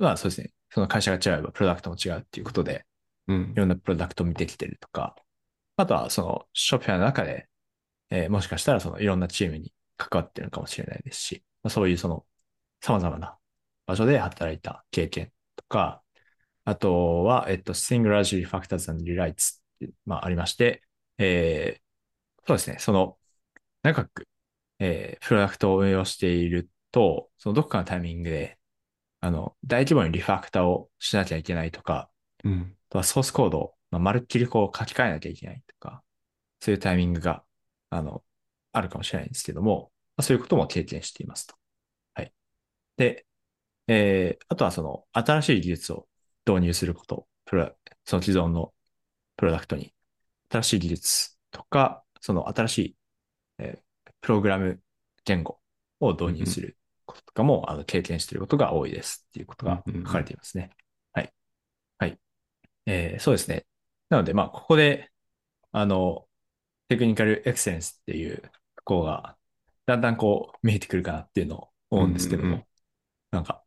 [0.00, 0.52] まあそうですね。
[0.70, 2.86] その会社が違えばプロダクトも違うっていうことで、
[3.28, 5.16] うんいろんなプロダクトを見てきてるとか、
[5.76, 7.48] あとはそのショッピファイの中で、
[8.10, 12.26] えーもしかしたらそのいろんなチームに関わってるのかもしれないですし、まあ、そういうその
[12.80, 13.38] 様々な
[13.86, 15.32] 場所で働いた経験と
[15.68, 16.02] か、
[16.64, 20.82] あとは、えっと、Singularity Factors and Rewrites って、まあ、ありまして、
[21.18, 21.82] えー
[22.48, 23.18] そうですね、その、
[23.82, 24.28] 長く、
[24.80, 28.58] えープロダクトを運用していると、そのどこかのタイミングで、
[29.20, 32.10] あの、大規模にリファクターをしなきゃいけないとか、
[32.44, 36.02] うんあとはソースコードを、まあ、まるっきりこう書き換えなきゃいけないとか、
[36.60, 37.44] そういうタイミングが、
[37.90, 38.24] あの、
[38.72, 41.56] あるかもしれないんですけども、まあ、そういうことも経験していますと。
[42.14, 42.34] はい。
[42.98, 43.25] で、
[43.88, 46.08] えーあとはその、新しい技術を
[46.46, 48.74] 導入すること、プロ、その既存の
[49.36, 49.94] プロダクトに、
[50.50, 52.96] 新しい技術とか、その新しい、
[53.58, 53.82] えー
[54.22, 54.80] プログラム
[55.24, 55.60] 言語
[56.00, 60.70] を導入することとかも、あの、経験していることが多いですっていうことが書かれていますね。
[61.12, 61.32] はい。
[61.98, 62.20] はい。
[62.86, 63.66] えーそうですね。
[64.10, 65.10] なので、まあ、ここで、
[65.72, 66.28] あの、
[66.88, 68.42] テクニカルエクセレンスっていう
[68.76, 69.38] ところが、
[69.86, 72.66] だんだんこう、見えてくるかなっていうのを思うんですけども、うんうんうん
[73.36, 73.62] なんか、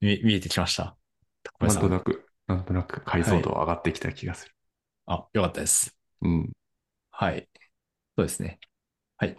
[0.00, 0.96] 見、見えてきました。
[1.42, 1.76] 高なん。
[1.76, 4.54] んとなく、なんとなく解像度上がってきた気がする。
[5.06, 5.96] あ、よかったです。
[6.20, 6.52] うん。
[7.10, 7.48] はい。
[8.16, 8.60] そうですね。
[9.16, 9.38] はい。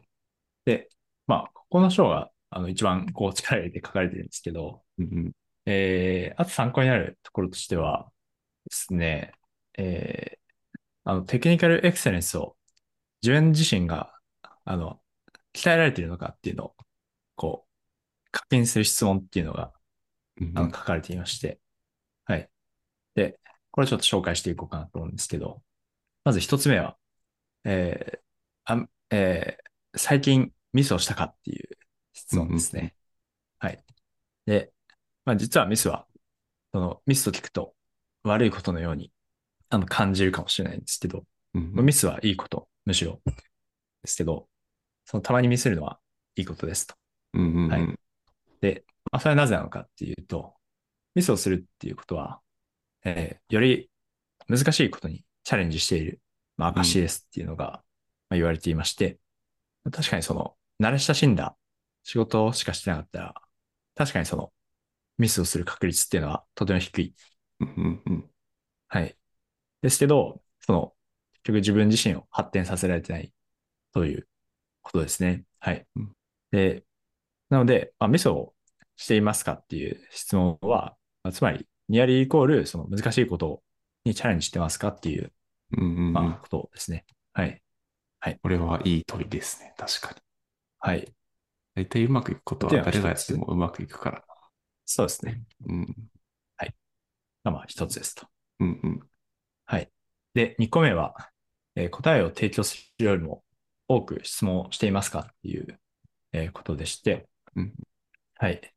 [0.65, 0.89] で、
[1.27, 5.31] まあ、ここの章が、あの、一番こう力入れて書かれてるんですけど、うん
[5.65, 8.11] えー、あと参考になるところとしては
[8.65, 9.33] ですね、
[9.77, 12.57] えー、あの、テクニカルエクセレンスを
[13.21, 14.13] 自分自身が、
[14.65, 14.99] あの、
[15.53, 16.75] 鍛えられているのかっていうのを、
[17.35, 17.67] こ
[18.29, 19.73] う、確認する質問っていうのが、
[20.41, 21.59] うんあの、書かれていまして、
[22.25, 22.49] はい。
[23.15, 23.39] で、
[23.71, 25.63] これちょっと紹介していこうかなと思うんですけど、
[26.23, 26.97] まず一つ目は、
[27.65, 28.19] えー
[28.65, 31.67] あえー最近ミスをしたかっていう
[32.13, 32.95] 質問ですね。
[33.57, 33.83] はい。
[34.45, 34.71] で、
[35.25, 36.07] まあ実はミスは、
[36.73, 37.73] そのミスと聞くと
[38.23, 39.11] 悪いことのように
[39.69, 43.33] あの感じるかもしれないんですけど、うんまあミスはいいこと、むしろで
[44.05, 44.47] すけど、
[45.05, 45.99] そのたまにミスるのは
[46.35, 46.95] いいことですと。
[47.33, 47.99] うんうんうんはい
[48.61, 50.55] で、まあ、それはなぜなのかっていうと、
[51.15, 52.41] ミスをするっていうことは、
[53.05, 53.89] えーより
[54.47, 56.21] 難しいことにチャレンジしている、
[56.57, 57.83] まあ、証ですっていうのが、
[58.29, 59.19] まあ、言われていまして、
[59.91, 61.57] 確かにその、慣れ親しんだ
[62.03, 63.35] 仕事しかしてなかったら、
[63.95, 64.53] 確かにその、
[65.17, 67.15] ミスをする確率っていうのはとても低い。
[67.61, 68.31] うんうんうん
[68.87, 69.17] はい。
[69.81, 70.95] ですけど、その、
[71.33, 73.33] 結局自分自身を発展させられてない
[73.93, 74.27] という
[74.81, 75.45] ことですね。
[75.59, 75.87] はい。
[75.97, 76.13] うん
[76.51, 76.85] で、
[77.49, 78.53] なので、まあ、ミソを
[78.95, 83.63] していますかっていう質問は、まあつまり、ニアリーイコール、その難しいこと
[84.05, 85.31] にチャレンジしてますかっていう、
[85.77, 86.13] うんうんうん。
[86.13, 87.05] まあ、ことですね。
[87.33, 87.61] はい。
[88.19, 88.39] はい。
[88.41, 89.73] これはいい問いですね。
[89.77, 90.21] 確かに。
[90.79, 91.13] はい。
[91.75, 93.15] 大体うまくいくことではは誰がや。
[93.15, 94.23] ってもうまくいくから
[94.85, 95.43] そうですね。
[95.65, 95.73] な。
[95.73, 95.95] うん。
[96.57, 96.75] はい。
[97.43, 98.27] がまあ、一つですと。
[98.59, 98.99] うんうん。
[99.65, 99.91] はい。
[100.33, 101.15] で、二個目は、
[101.75, 103.43] えー答えを提供するよりも
[103.87, 105.79] 多く質問をしていますかっていう、
[106.33, 107.73] えーことでして、うん
[108.35, 108.73] はい。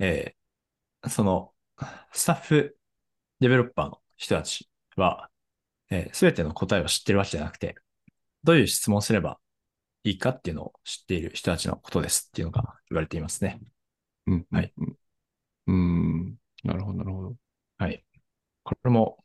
[0.00, 1.54] えーその、
[2.12, 2.78] スタッフ、
[3.40, 5.30] デベロッパーの人たちは、
[5.90, 7.76] えすべての答えを知ってるわけじゃなくて、
[8.44, 9.40] どういう質問をすれば
[10.04, 13.60] いいかっていうのを知っている人たちのことですっていうのが言われていますね。
[14.26, 14.72] うんうはい。
[14.72, 14.98] んうん。
[15.66, 15.72] う
[16.32, 16.38] ん。
[16.64, 17.36] なるほど、なるほど。
[17.78, 18.04] はい。
[18.64, 19.24] これも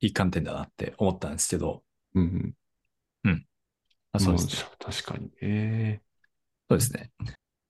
[0.00, 2.56] いい観点だなって思ったんですけど、うん
[3.24, 3.46] うん。
[4.12, 4.62] まあ、そうですね。
[4.78, 5.30] 確かに。
[5.40, 6.02] ええ
[6.68, 7.12] そうですね。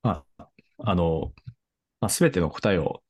[0.03, 0.51] まあ、
[0.85, 1.33] あの、
[2.01, 3.03] まあ、すべての答えを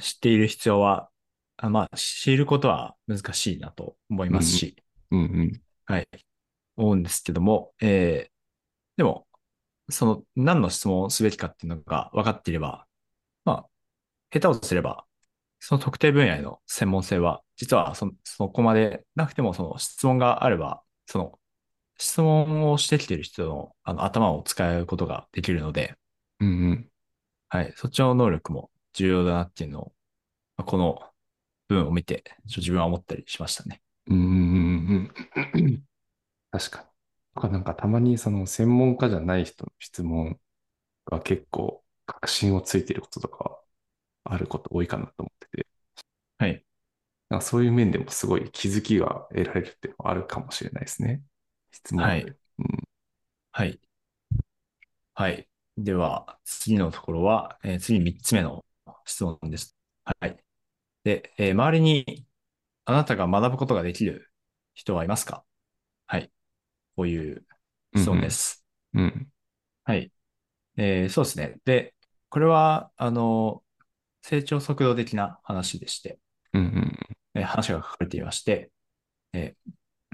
[0.00, 1.10] 知っている必要は、
[1.56, 4.76] あまあ、知ることは難しいなと思いうんますし、
[5.10, 5.62] うんうん。
[5.86, 6.08] はい、
[6.76, 8.30] 思うんですけども、えー
[8.96, 9.28] でも、
[9.90, 12.86] その何の質問をすべきかっていうのが分かっていれば、
[13.44, 13.70] まあ、
[14.30, 15.06] 下手をすれば、
[15.60, 21.38] その特定分野への専門性は、実はそ、そこまでなくても、その質問があれば、その
[21.98, 25.96] 質問をしてきている人の、あの頭を使うことができるので、
[26.40, 26.87] うんうん
[27.48, 29.92] はい、そっちの能力も重要だなっていうのを、
[30.56, 31.00] まあこの
[31.68, 33.82] 文を見て、自分は思ったりしましたね。
[34.06, 35.84] うんうんうんうん
[36.50, 36.86] 確かに。
[37.34, 40.40] とかなんかたまにその専門家じゃない人の質問
[41.06, 43.60] が結構確信をついてることとか
[44.24, 45.68] あること多いかなと思ってて、
[46.38, 46.64] はい。
[47.30, 51.22] なんかそういう面でもすごい気づきが得られるっていうのはあるかもしれないですね。
[51.72, 52.08] 質問で。
[52.08, 52.24] はい。
[52.24, 52.84] うん
[53.52, 53.80] はい。
[55.14, 55.47] はい。
[55.78, 58.64] では、次のところは、えー次3つ目の
[59.04, 59.76] 質問です。
[60.04, 60.36] はい。
[61.04, 62.26] で、えー周りに
[62.86, 64.30] あなたが学ぶことができる
[64.74, 65.44] 人はいますか？
[66.06, 66.32] はい。
[66.96, 67.46] こういう
[67.96, 68.64] 質問でうんす。
[68.94, 69.32] うんうん
[69.84, 70.12] はい。
[70.76, 71.58] えーそうですね。
[71.64, 71.94] で、
[72.30, 73.64] これは、あの、
[74.22, 76.18] 成長速度的な話でして、
[76.54, 76.98] うんうん
[77.34, 78.72] えー話が書かれていまして、
[79.34, 79.72] えー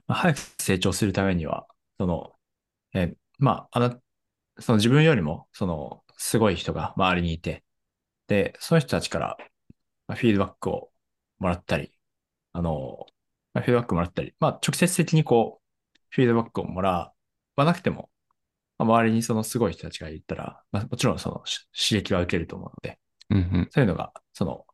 [0.08, 1.66] まあ早く成長するためには、
[1.98, 2.34] その、
[2.94, 4.00] えーまあ、あな、
[4.58, 7.64] その自分よりも、その、すごい人が周りにいて、
[8.28, 9.36] で、その人たちから
[10.06, 10.90] まあフィードバックを
[11.38, 11.92] もらったり、
[12.52, 13.06] あの、
[13.54, 15.60] まあフィードバックもらったり、まあ、直接的にこ
[15.94, 17.12] う、フィードバックをもら
[17.56, 18.10] わなくても、
[18.78, 22.98] まあ、周りにそのすごい人たちがいたら、まあ、もちろんそのし刺激は受けると思うので、
[23.30, 24.66] うんうんそういうのが、その、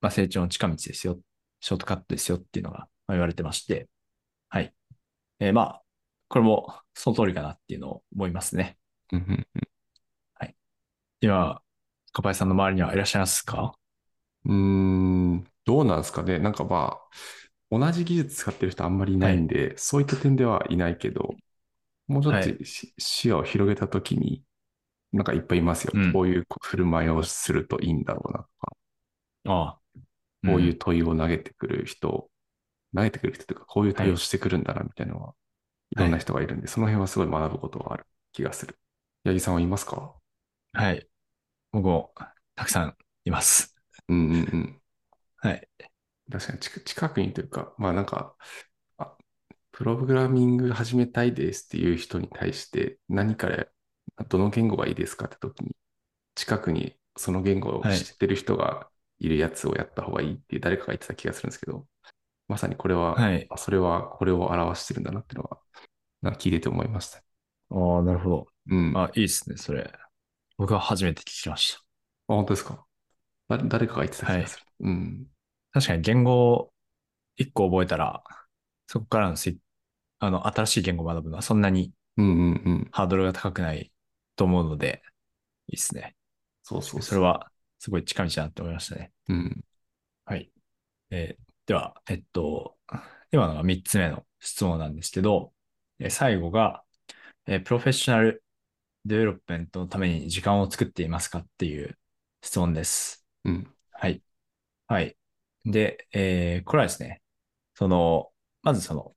[0.00, 1.18] まあ、成長の近道ですよ、
[1.60, 3.88] ショートカットですよっていうのが、まあ、言われてまして、
[4.48, 4.74] はい。
[5.40, 5.82] えーまあ、
[6.28, 8.78] これもその通りかなっていうのを思いますね。
[9.12, 9.22] うんう
[9.58, 9.68] ん
[10.34, 10.56] はい。
[11.20, 11.62] 今、
[12.14, 13.74] 小林さんの周りにはいらっしゃいますか？
[14.44, 16.38] うんうーん、どうなんですかね。
[16.38, 19.36] なんかまあ、同じ技術使ってる人あんまりいなはい。
[19.36, 21.40] いんで、そういった点ではいないけど、
[22.08, 22.60] もうちょっとはい。
[22.64, 24.44] し視野を広げたときに、
[25.12, 25.94] なんかいっぱいいますよ。
[25.94, 26.12] うん。
[26.12, 28.76] こういう振る舞いをするといいんだろうなとか、
[29.44, 29.80] ああ。
[30.42, 30.78] うこういうん。
[30.78, 32.30] 問いを投げてくる人、
[32.96, 34.06] 投げてくる人というか、こういうはい。
[34.06, 35.34] 問いをしてくるんだな、みたいなのは、
[35.90, 36.18] いろんなはい。
[36.18, 38.78] 人がいるんで、その辺はすごい学ぶことがある気がする。
[39.26, 40.14] 八木さんはいますか？
[40.72, 41.08] はい。
[41.72, 42.12] 僕も
[42.54, 43.74] たくさんいます。
[44.08, 44.82] うんうんうん。
[45.38, 45.68] はい。
[46.30, 48.36] 確かに近近くにというか、まあなんか、
[48.98, 49.16] あ、
[49.72, 53.66] プログラミング始めたいですっていう人に対して何から
[54.28, 55.76] どの言語がいいですかって時に、
[56.36, 57.98] 近くにその言語をはい。
[57.98, 61.84] 知ってる人がいるやつをやった方がいいって誰かが言ってた気がするんですけど、
[62.48, 63.46] まさにこれは、はい。
[63.50, 65.58] あそれはこれを表してるんだなっていうのは、
[66.22, 67.18] なんか聞いてて思いました。
[67.70, 68.46] ああ、なるほど。
[68.68, 68.92] うん。
[68.96, 69.90] あ、いいですね、それ。
[70.58, 71.76] 僕は初めて聞きまし
[72.28, 72.86] あ、本当ですか？
[73.48, 74.32] 誰誰かが言ってたた。
[74.32, 74.42] はい。
[74.42, 74.66] 気がする。
[74.80, 75.26] うん。
[75.72, 76.72] 確かに言語を
[77.36, 78.22] 一個覚えたら、
[78.86, 79.56] そこからのせ
[80.18, 81.92] あの、新しい言語を学ぶのはそんなに。
[82.92, 83.92] ハードルが高くない
[84.36, 85.02] と思うので、
[85.68, 86.16] いいですね。
[86.62, 89.12] そうそうそそれはすごい近道だなって思いましたね。
[89.28, 89.34] う。
[89.34, 89.64] うん。
[90.24, 90.50] はい。
[91.10, 92.78] えーでは、えっと、
[93.32, 95.52] 今のが3つ目の質問なんですけど、
[95.98, 96.84] えー最後が、
[97.46, 98.44] えー Professional
[99.06, 101.98] Development のために時間を作っていますかっていう
[102.42, 103.26] 質問です。
[103.44, 103.72] うん。
[103.92, 104.22] はい。
[104.88, 105.16] はい。
[105.64, 107.22] で、えーこれはですね、
[107.74, 109.16] その、まずその、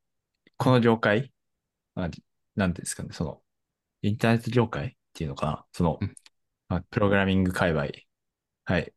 [0.57, 1.33] この業界、
[1.95, 2.09] あ
[2.55, 3.43] なんていうんですかね、その、
[4.03, 6.15] インターネット業界っていうのかな、その、うん
[6.69, 7.87] まあ、プログラミング界隈。
[8.65, 8.93] はい。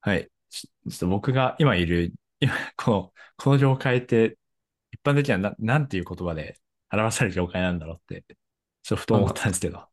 [0.00, 0.30] はい。
[0.50, 4.38] ちちょっと僕が今いる、今、 この、この業界って、
[4.92, 6.60] 一般的にはな、なんていう言葉で
[6.92, 8.22] 表される業界なんだろうって、
[8.82, 9.88] ちょっとふと思ったんですけど。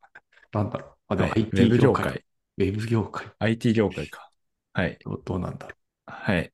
[0.54, 0.98] なんだろう。
[1.08, 1.48] あ、でもはい。
[1.52, 2.06] ウ IT ェブ業業界。
[2.08, 2.24] 界。
[2.58, 3.32] ウェブ業界。
[3.38, 4.30] IT 業界か。
[4.72, 4.98] はい。
[5.04, 6.52] どうどうなんだろはい。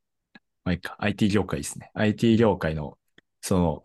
[0.64, 0.96] まあいいか。
[1.00, 1.90] IT 業界ですね。
[1.94, 2.98] IT 業界の、
[3.40, 3.84] その、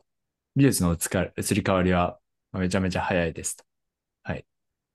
[0.55, 2.19] 技術の移か移り変わりは
[2.51, 3.65] まあめちゃめちゃ早いですと。
[4.23, 4.45] はい。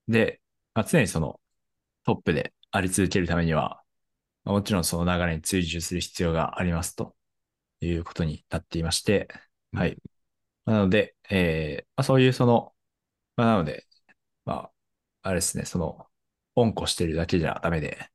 [0.08, 0.40] で、
[0.74, 1.40] まあ、常にその
[2.04, 3.82] トップであり続けるためには、
[4.44, 7.16] まあもちろんその流れに追従する必要がありますと
[7.80, 9.28] いうことになっていまして、
[9.72, 9.76] う。
[9.78, 9.98] はい。
[10.64, 12.74] なので、えーまあ、そういうその、
[13.36, 13.86] まあ、なので、
[14.44, 14.72] まあ、
[15.22, 16.06] あれですね、その、
[16.56, 18.08] 温故してるだけじゃダメで、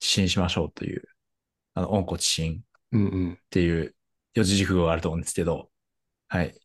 [0.00, 1.02] 知信しましょうという、
[1.74, 2.64] あの、温故知新。
[3.34, 3.94] っていう
[4.34, 5.70] 四字熟語があると思うんですけど、
[6.28, 6.60] はい。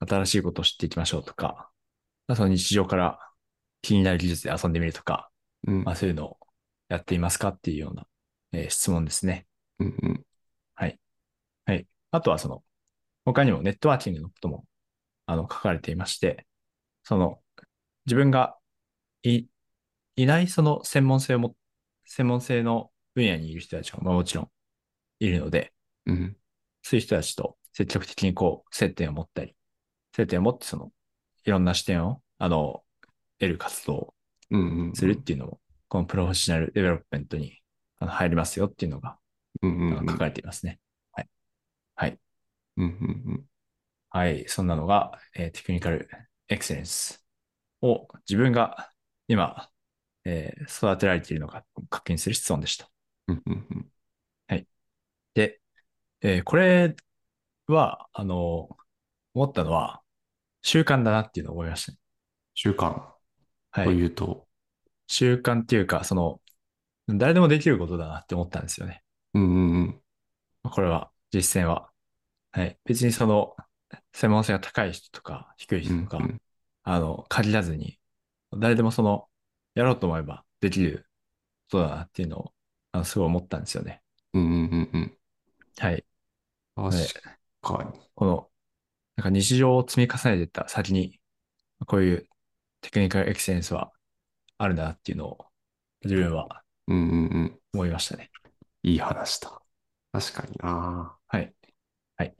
[0.00, 1.70] 新しいことを知っていきましょうとか、
[2.28, 3.18] まあ、その日常から
[3.82, 5.30] 気になる技術で遊んでみるとか、
[5.66, 6.38] うんまあそういうのを
[6.88, 8.06] やっていますかっていうような、
[8.52, 9.46] えー質問ですね。
[9.80, 10.26] うんうん。
[10.74, 11.00] はい。
[11.66, 11.86] はい。
[12.12, 12.64] あとはその、
[13.24, 14.66] 他にもネットワーキングのことも、
[15.26, 16.46] あの、書かれていまして、
[17.04, 17.42] その、
[18.06, 18.56] 自分が
[19.30, 19.48] い、
[20.16, 21.56] いないその専門性をも、
[22.06, 24.50] 専門性の分野にいる人たちが、まあもちろん
[25.20, 25.72] いるので、
[26.06, 26.36] うん
[26.82, 29.54] そういう人たちと積極的にこう、接点を持ったり、
[30.14, 30.92] 接点を持ってその、
[31.44, 32.84] いろんな視点を、あの、
[33.38, 34.14] 得る活動を
[34.50, 34.96] うんうん。
[34.96, 37.60] するっていうのも、この Professional Development に
[38.00, 39.18] 入りますよっていうのが
[39.62, 40.80] 書かれていますね。
[41.12, 41.28] はい。
[41.96, 42.18] はい。
[42.76, 42.88] うんう
[43.34, 43.46] ん
[44.10, 44.48] はい。
[44.48, 46.08] そんなのが、えーテクニカル
[46.48, 47.24] エクセレンス
[47.82, 48.92] を自分が
[49.28, 49.70] 今、
[50.24, 52.90] えー育てられているのか確認する質問でした。
[53.28, 53.42] うん。
[53.46, 53.90] うんうん
[55.34, 55.60] で、
[56.22, 56.96] えーこれ
[57.68, 58.76] は、あの、
[59.34, 60.02] 思ったのは、
[60.62, 61.98] 習慣だなっていうのを思いましたね。
[62.54, 63.16] 習慣と
[63.70, 63.88] はい。
[63.90, 64.48] いうと、
[65.06, 66.40] 習慣っていうか、その、
[67.08, 69.04] 誰でもできることだなって思ったんですよね。
[69.34, 70.02] うんうん
[70.64, 70.70] うん。
[70.70, 71.90] これは、実践は。
[72.52, 72.78] はい。
[72.84, 73.56] 別にその、
[74.12, 76.42] 専門性が高い人とか低い人とか、うんうん
[76.84, 77.98] あの、限らずに、
[78.58, 79.28] 誰でもその、
[79.74, 81.06] やろうと思えばできる
[81.70, 82.52] ことだなっていうのを、
[82.92, 84.02] あの、すごい思ったんですよね。
[84.32, 85.18] うんうんうんうん。
[85.78, 86.04] はい。
[86.74, 86.90] 確
[87.62, 88.00] かに。
[88.14, 88.50] この、
[89.16, 91.20] なんか日常を積み重ねていった先に、
[91.86, 92.28] こういう
[92.80, 93.92] テクニカルエクセレンスは
[94.58, 95.46] あるなっていうのを、
[96.04, 97.60] 自分はうんうんうん。
[97.74, 98.30] 思いましたね。
[98.82, 99.60] いい話だ。
[100.12, 101.18] 確かにな。
[101.26, 101.54] はい。
[102.16, 102.36] はい。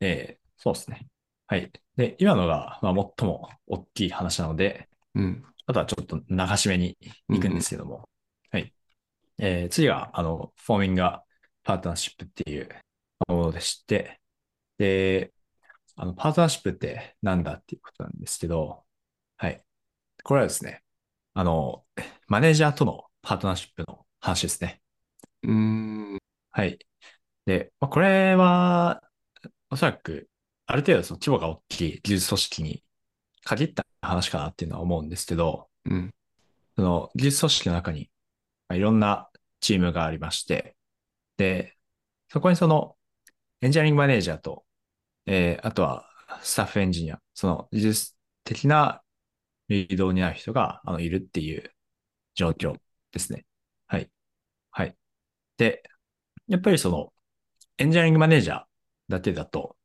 [0.00, 1.06] えー、そうですね。
[1.46, 1.70] はい。
[1.96, 5.44] で、今のが、まあ、最も大きい話なので、うん。
[5.66, 6.96] あとはちょっと流し目に
[7.28, 8.08] 行くんですけども、
[8.50, 8.72] はい。
[9.38, 11.02] えー次が、あの、フォーミング
[11.62, 12.68] パートナーシップっていう
[13.28, 14.20] ものでして、
[14.78, 15.32] で、
[15.96, 18.84] あの、パートナーシップってなんだっていうことなんですけど、
[19.38, 19.64] はい。
[20.24, 20.82] これはですね、
[21.34, 21.86] あの、
[22.28, 24.82] マネージャーとのパートナーシップの話ですね。
[25.42, 25.52] うー
[26.16, 26.18] ん。
[26.52, 26.78] はい。
[27.46, 29.02] で、まあ、これは、
[29.70, 30.30] おそらく、
[30.66, 32.83] ある程度その規模が大きい技術組織に
[33.44, 36.14] 限った話かなっていうのは思うんですけど、うん。
[36.76, 38.10] その技術組織の中に、
[38.68, 39.30] まあいろんな
[39.60, 40.76] チームがありまして、
[41.36, 41.76] で、
[42.28, 42.96] そこにその
[43.60, 44.64] エンジニアリングマネージャーと、
[45.26, 46.08] えーあとは
[46.42, 49.02] スタッフエンジニア、その技術的な
[49.68, 51.70] リードを担う人があのいるっていう
[52.34, 52.76] 状況
[53.12, 53.46] ですね。
[53.86, 54.10] はい。
[54.70, 54.96] はい。
[55.58, 55.82] で、
[56.48, 57.12] やっぱりその
[57.78, 58.64] エンジニアリングマネージャー
[59.08, 59.76] だけだと、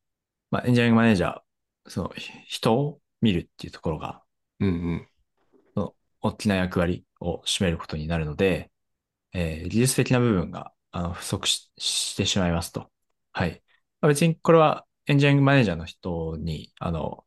[0.52, 4.24] まあ、エンジニアリングマネージャー、そのひ人を見るっていうところが
[4.60, 5.10] うんうん。
[6.22, 8.72] 大きな役割を占めることになるので、
[9.34, 12.92] えー技術的な部分があの不足ししてしまいますと。
[13.34, 13.64] はい。
[14.02, 17.26] まあ、別にこれはエンジニアリングマネージャーの人に、あの、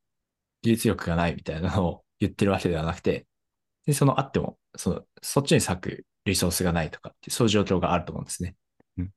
[0.62, 3.26] 技術力がないみたいなのを言ってるわけではなくて、
[3.86, 8.56] でそのあっても、その、そっちに割くリソースがないとかってそういう状況があると思うんですね。
[8.98, 9.12] うん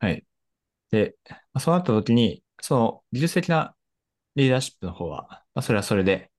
[0.00, 0.26] はい。
[0.90, 3.76] で、まあそうなった時に、その技術的な
[4.36, 6.30] リーダーシップの方は、まあ、それはそれで、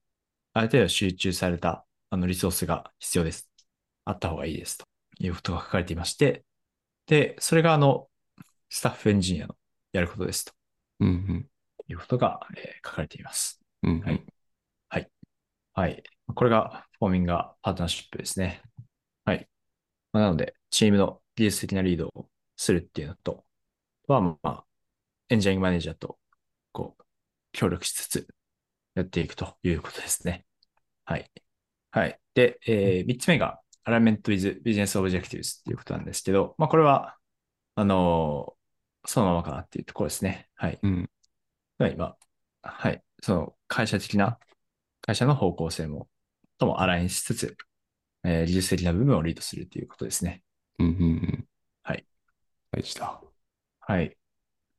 [0.54, 3.50] ある程度集中されたあのリソースが必要です。
[4.06, 4.78] あった方がいいです。
[4.78, 4.86] と
[5.20, 6.46] いうことが書かれていまして、
[7.08, 8.10] で、それがあの、
[8.70, 9.56] スタッフエンジニアの
[9.94, 10.46] やることです。
[10.46, 10.54] と
[11.02, 11.50] うんうん。
[11.88, 13.62] いうことが、えー書かれています。
[13.84, 14.02] うんうん。
[14.02, 14.26] はい
[15.74, 16.04] はい。
[16.34, 18.62] これがフォーミングパートナーシップですね。
[19.26, 19.50] はい。
[20.14, 23.46] まあなので、チームの技術的なリードをするっていうのと、
[24.08, 24.66] は、まあ、
[25.30, 26.20] エンジニアリングマネージャーと、
[26.74, 27.05] こう、
[27.56, 28.28] 協力しつつ、
[28.96, 30.46] やっていくということですね。
[31.06, 31.32] はい。
[31.92, 32.20] はい。
[32.36, 37.18] で、えー、3つ目が、Alignment with Business Objectives っていうことなんですけど、まあ、これは、
[37.76, 38.56] あのー
[39.08, 40.50] そのままかなっていうところですね。
[40.56, 40.80] はい。
[40.82, 41.10] うん。
[41.80, 42.18] では今、
[42.64, 43.04] はい。
[43.24, 44.40] その会社的な、
[45.02, 46.10] 会社の方向性も、
[46.58, 47.58] ともアラインしつつ、
[48.24, 50.44] えー技術的な部分をリードするということですね。
[50.80, 51.50] うんうんうん。
[51.84, 52.06] はい。
[52.72, 53.22] 大事だ。
[53.82, 54.18] はい。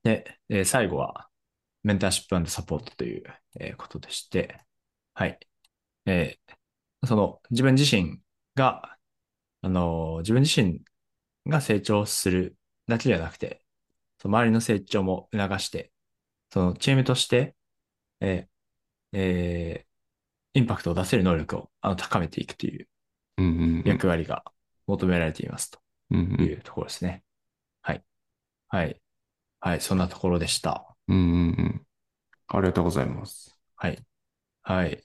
[0.04, 1.28] で、えー最後は、
[1.86, 3.24] メンターシップサポートという、
[3.60, 4.60] えーことでして、
[5.14, 5.38] はい。
[6.06, 6.56] えー
[7.06, 8.20] その自分自身
[8.56, 8.98] が、
[9.62, 10.82] あの、自分自身
[11.46, 12.56] が成長する
[12.88, 13.64] だけじゃなくて、
[14.18, 15.92] その周りの成長も促して、
[16.52, 17.56] そのチームとして、
[18.20, 19.88] えーえー
[20.54, 22.88] インパクトを出せる能力をあの高めていくという。
[23.84, 24.44] 役割が
[24.86, 25.80] 求められていますと。
[26.42, 27.24] いうところですね。
[27.82, 28.04] はい。
[28.68, 29.02] はい。
[29.60, 29.82] はい。
[29.82, 30.95] そんなところでした。
[31.08, 31.86] うんうんうん。
[32.48, 33.58] ありがとうございます。
[33.76, 34.04] はい。
[34.62, 35.04] はい。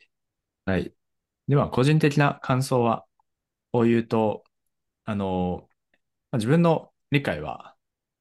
[0.66, 0.95] はい。
[1.47, 3.06] では、個人的な感想は、
[3.74, 4.43] を言うと、
[5.06, 5.70] あの、
[6.32, 7.76] まあ自分の理解は、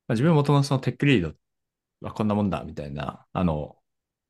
[0.08, 1.34] まあ自分元のそのテックリード
[2.02, 3.78] はこんなもんだ、みたいな、あの、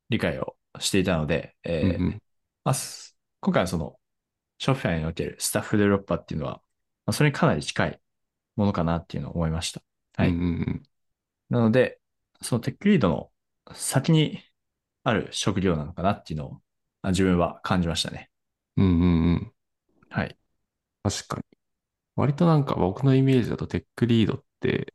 [0.09, 2.21] 理解をしていたので、えーうんうん。
[2.65, 3.99] まあ、す今回はその、
[4.59, 6.55] ショッファーにおけるスタッフデベロッパーっていうのは、
[7.05, 8.01] まあ、それにかなり近い
[8.57, 9.81] ものかなっていうのを思いました。
[10.15, 10.41] はいうんう
[10.71, 10.83] ん
[11.49, 11.99] なので、
[12.41, 13.31] そのテックリードの
[13.75, 14.43] 先に
[15.03, 16.61] ある職業なのかなっていうのを
[17.01, 18.29] あ自分は感じましたね。
[18.77, 18.85] うん。
[18.85, 19.53] うんうんうん。
[20.09, 20.37] はい。
[21.03, 21.43] 確かに。
[22.15, 24.93] 割となんか僕のイメージだとテックリードって、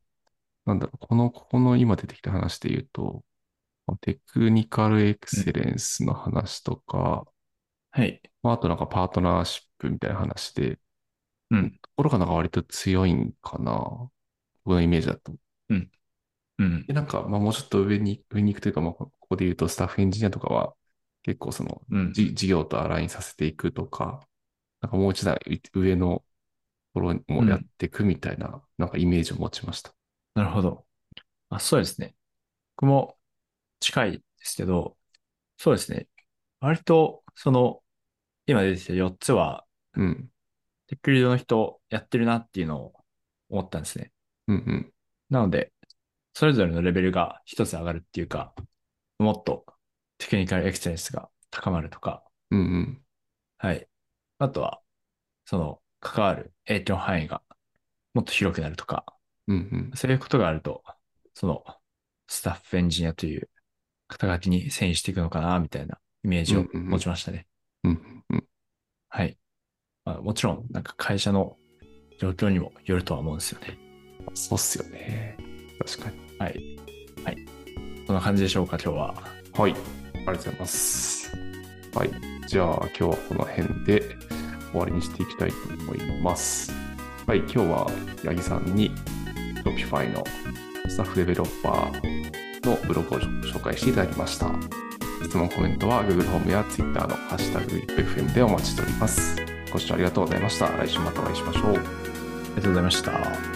[0.67, 3.25] なんだろう、この、ここの今出てきた話で言うと、
[4.01, 7.27] テクニカルエクセレンスの話とか、
[7.91, 8.21] はい。
[8.43, 10.79] まあ、あとなんかパートナーシップみたいな話で、
[11.51, 11.73] うん。
[11.73, 14.11] ところがなんか割と強いんかな。
[14.65, 15.35] 僕のイメージだと。
[15.71, 15.91] うん
[16.85, 16.93] で、。
[16.93, 20.75] なんか、まあもうちょっと上に、上に行くというか、まあここで言うとスタッフエンジニアとかは
[21.23, 22.13] 結構その、うん。
[22.13, 24.21] じ事業とアラインさせていくとか、
[24.81, 25.39] なんかもう一段
[25.73, 26.25] 上の
[26.95, 29.95] ところもやっていくみたいな、なんかイメージを持ちました。
[30.35, 30.87] なるほど。
[31.49, 32.15] あ、そうですね。
[32.77, 33.17] 僕も
[33.81, 34.97] 近いですけど、
[35.59, 36.09] そうですね。
[36.61, 37.83] 割と、その、
[38.47, 39.65] 今出てきた4つは、
[39.95, 40.31] うん。
[40.87, 42.93] テックリードの人やってるなっていうのを
[43.49, 44.13] 思ったんですね。
[44.47, 44.93] うんうん。
[45.31, 45.73] なので、
[46.39, 48.53] それぞれのレベルが一つ上がるっていうか、
[49.19, 49.65] もっと
[50.19, 53.03] テクニカルエクセレンスが高まるとか、うんうん。
[53.57, 53.89] はい。
[54.37, 54.83] あとは、
[55.47, 57.41] その、関わる影響範囲が
[58.13, 59.07] もっと広くなるとか、
[59.49, 59.93] うんうん。
[59.95, 60.83] そういうことがあると、
[61.33, 61.65] その、
[62.27, 63.49] スタッフエンジニアという
[64.07, 67.47] 肩書きに遷移していくのかな、みたいなイメージを持ちましたね。
[69.09, 69.39] はい。
[70.05, 71.57] まあ、もちろん、なんか会社の
[72.19, 73.79] 状況にもよるとは思うんですよね。
[74.35, 75.39] そうっすよね。
[75.79, 76.26] 確かに。
[76.39, 76.77] はい。
[77.25, 77.37] はい。
[78.07, 79.15] そんな感じでしょうか、今日は。
[79.55, 79.73] はい。
[79.73, 81.37] ありがとうございます。
[81.95, 82.11] はい。
[82.47, 84.03] じゃあ今日はこの辺で
[84.71, 86.73] 終わりにしていきたいと思います。
[87.27, 87.39] はい。
[87.39, 87.91] 今日は
[88.25, 88.91] 八木さんに
[89.65, 90.23] Shopify の
[90.89, 94.53] スタッフデベロッパーのブログを紹介していただきました。
[95.25, 99.37] 質問、コメントは Google ホームや Twitter のハッシュタグ FM でお待ちしております。
[99.73, 100.69] ご視聴ありがとうございました。
[100.69, 101.65] 来週またお会いしましょう。
[101.71, 103.56] ありがとうございました。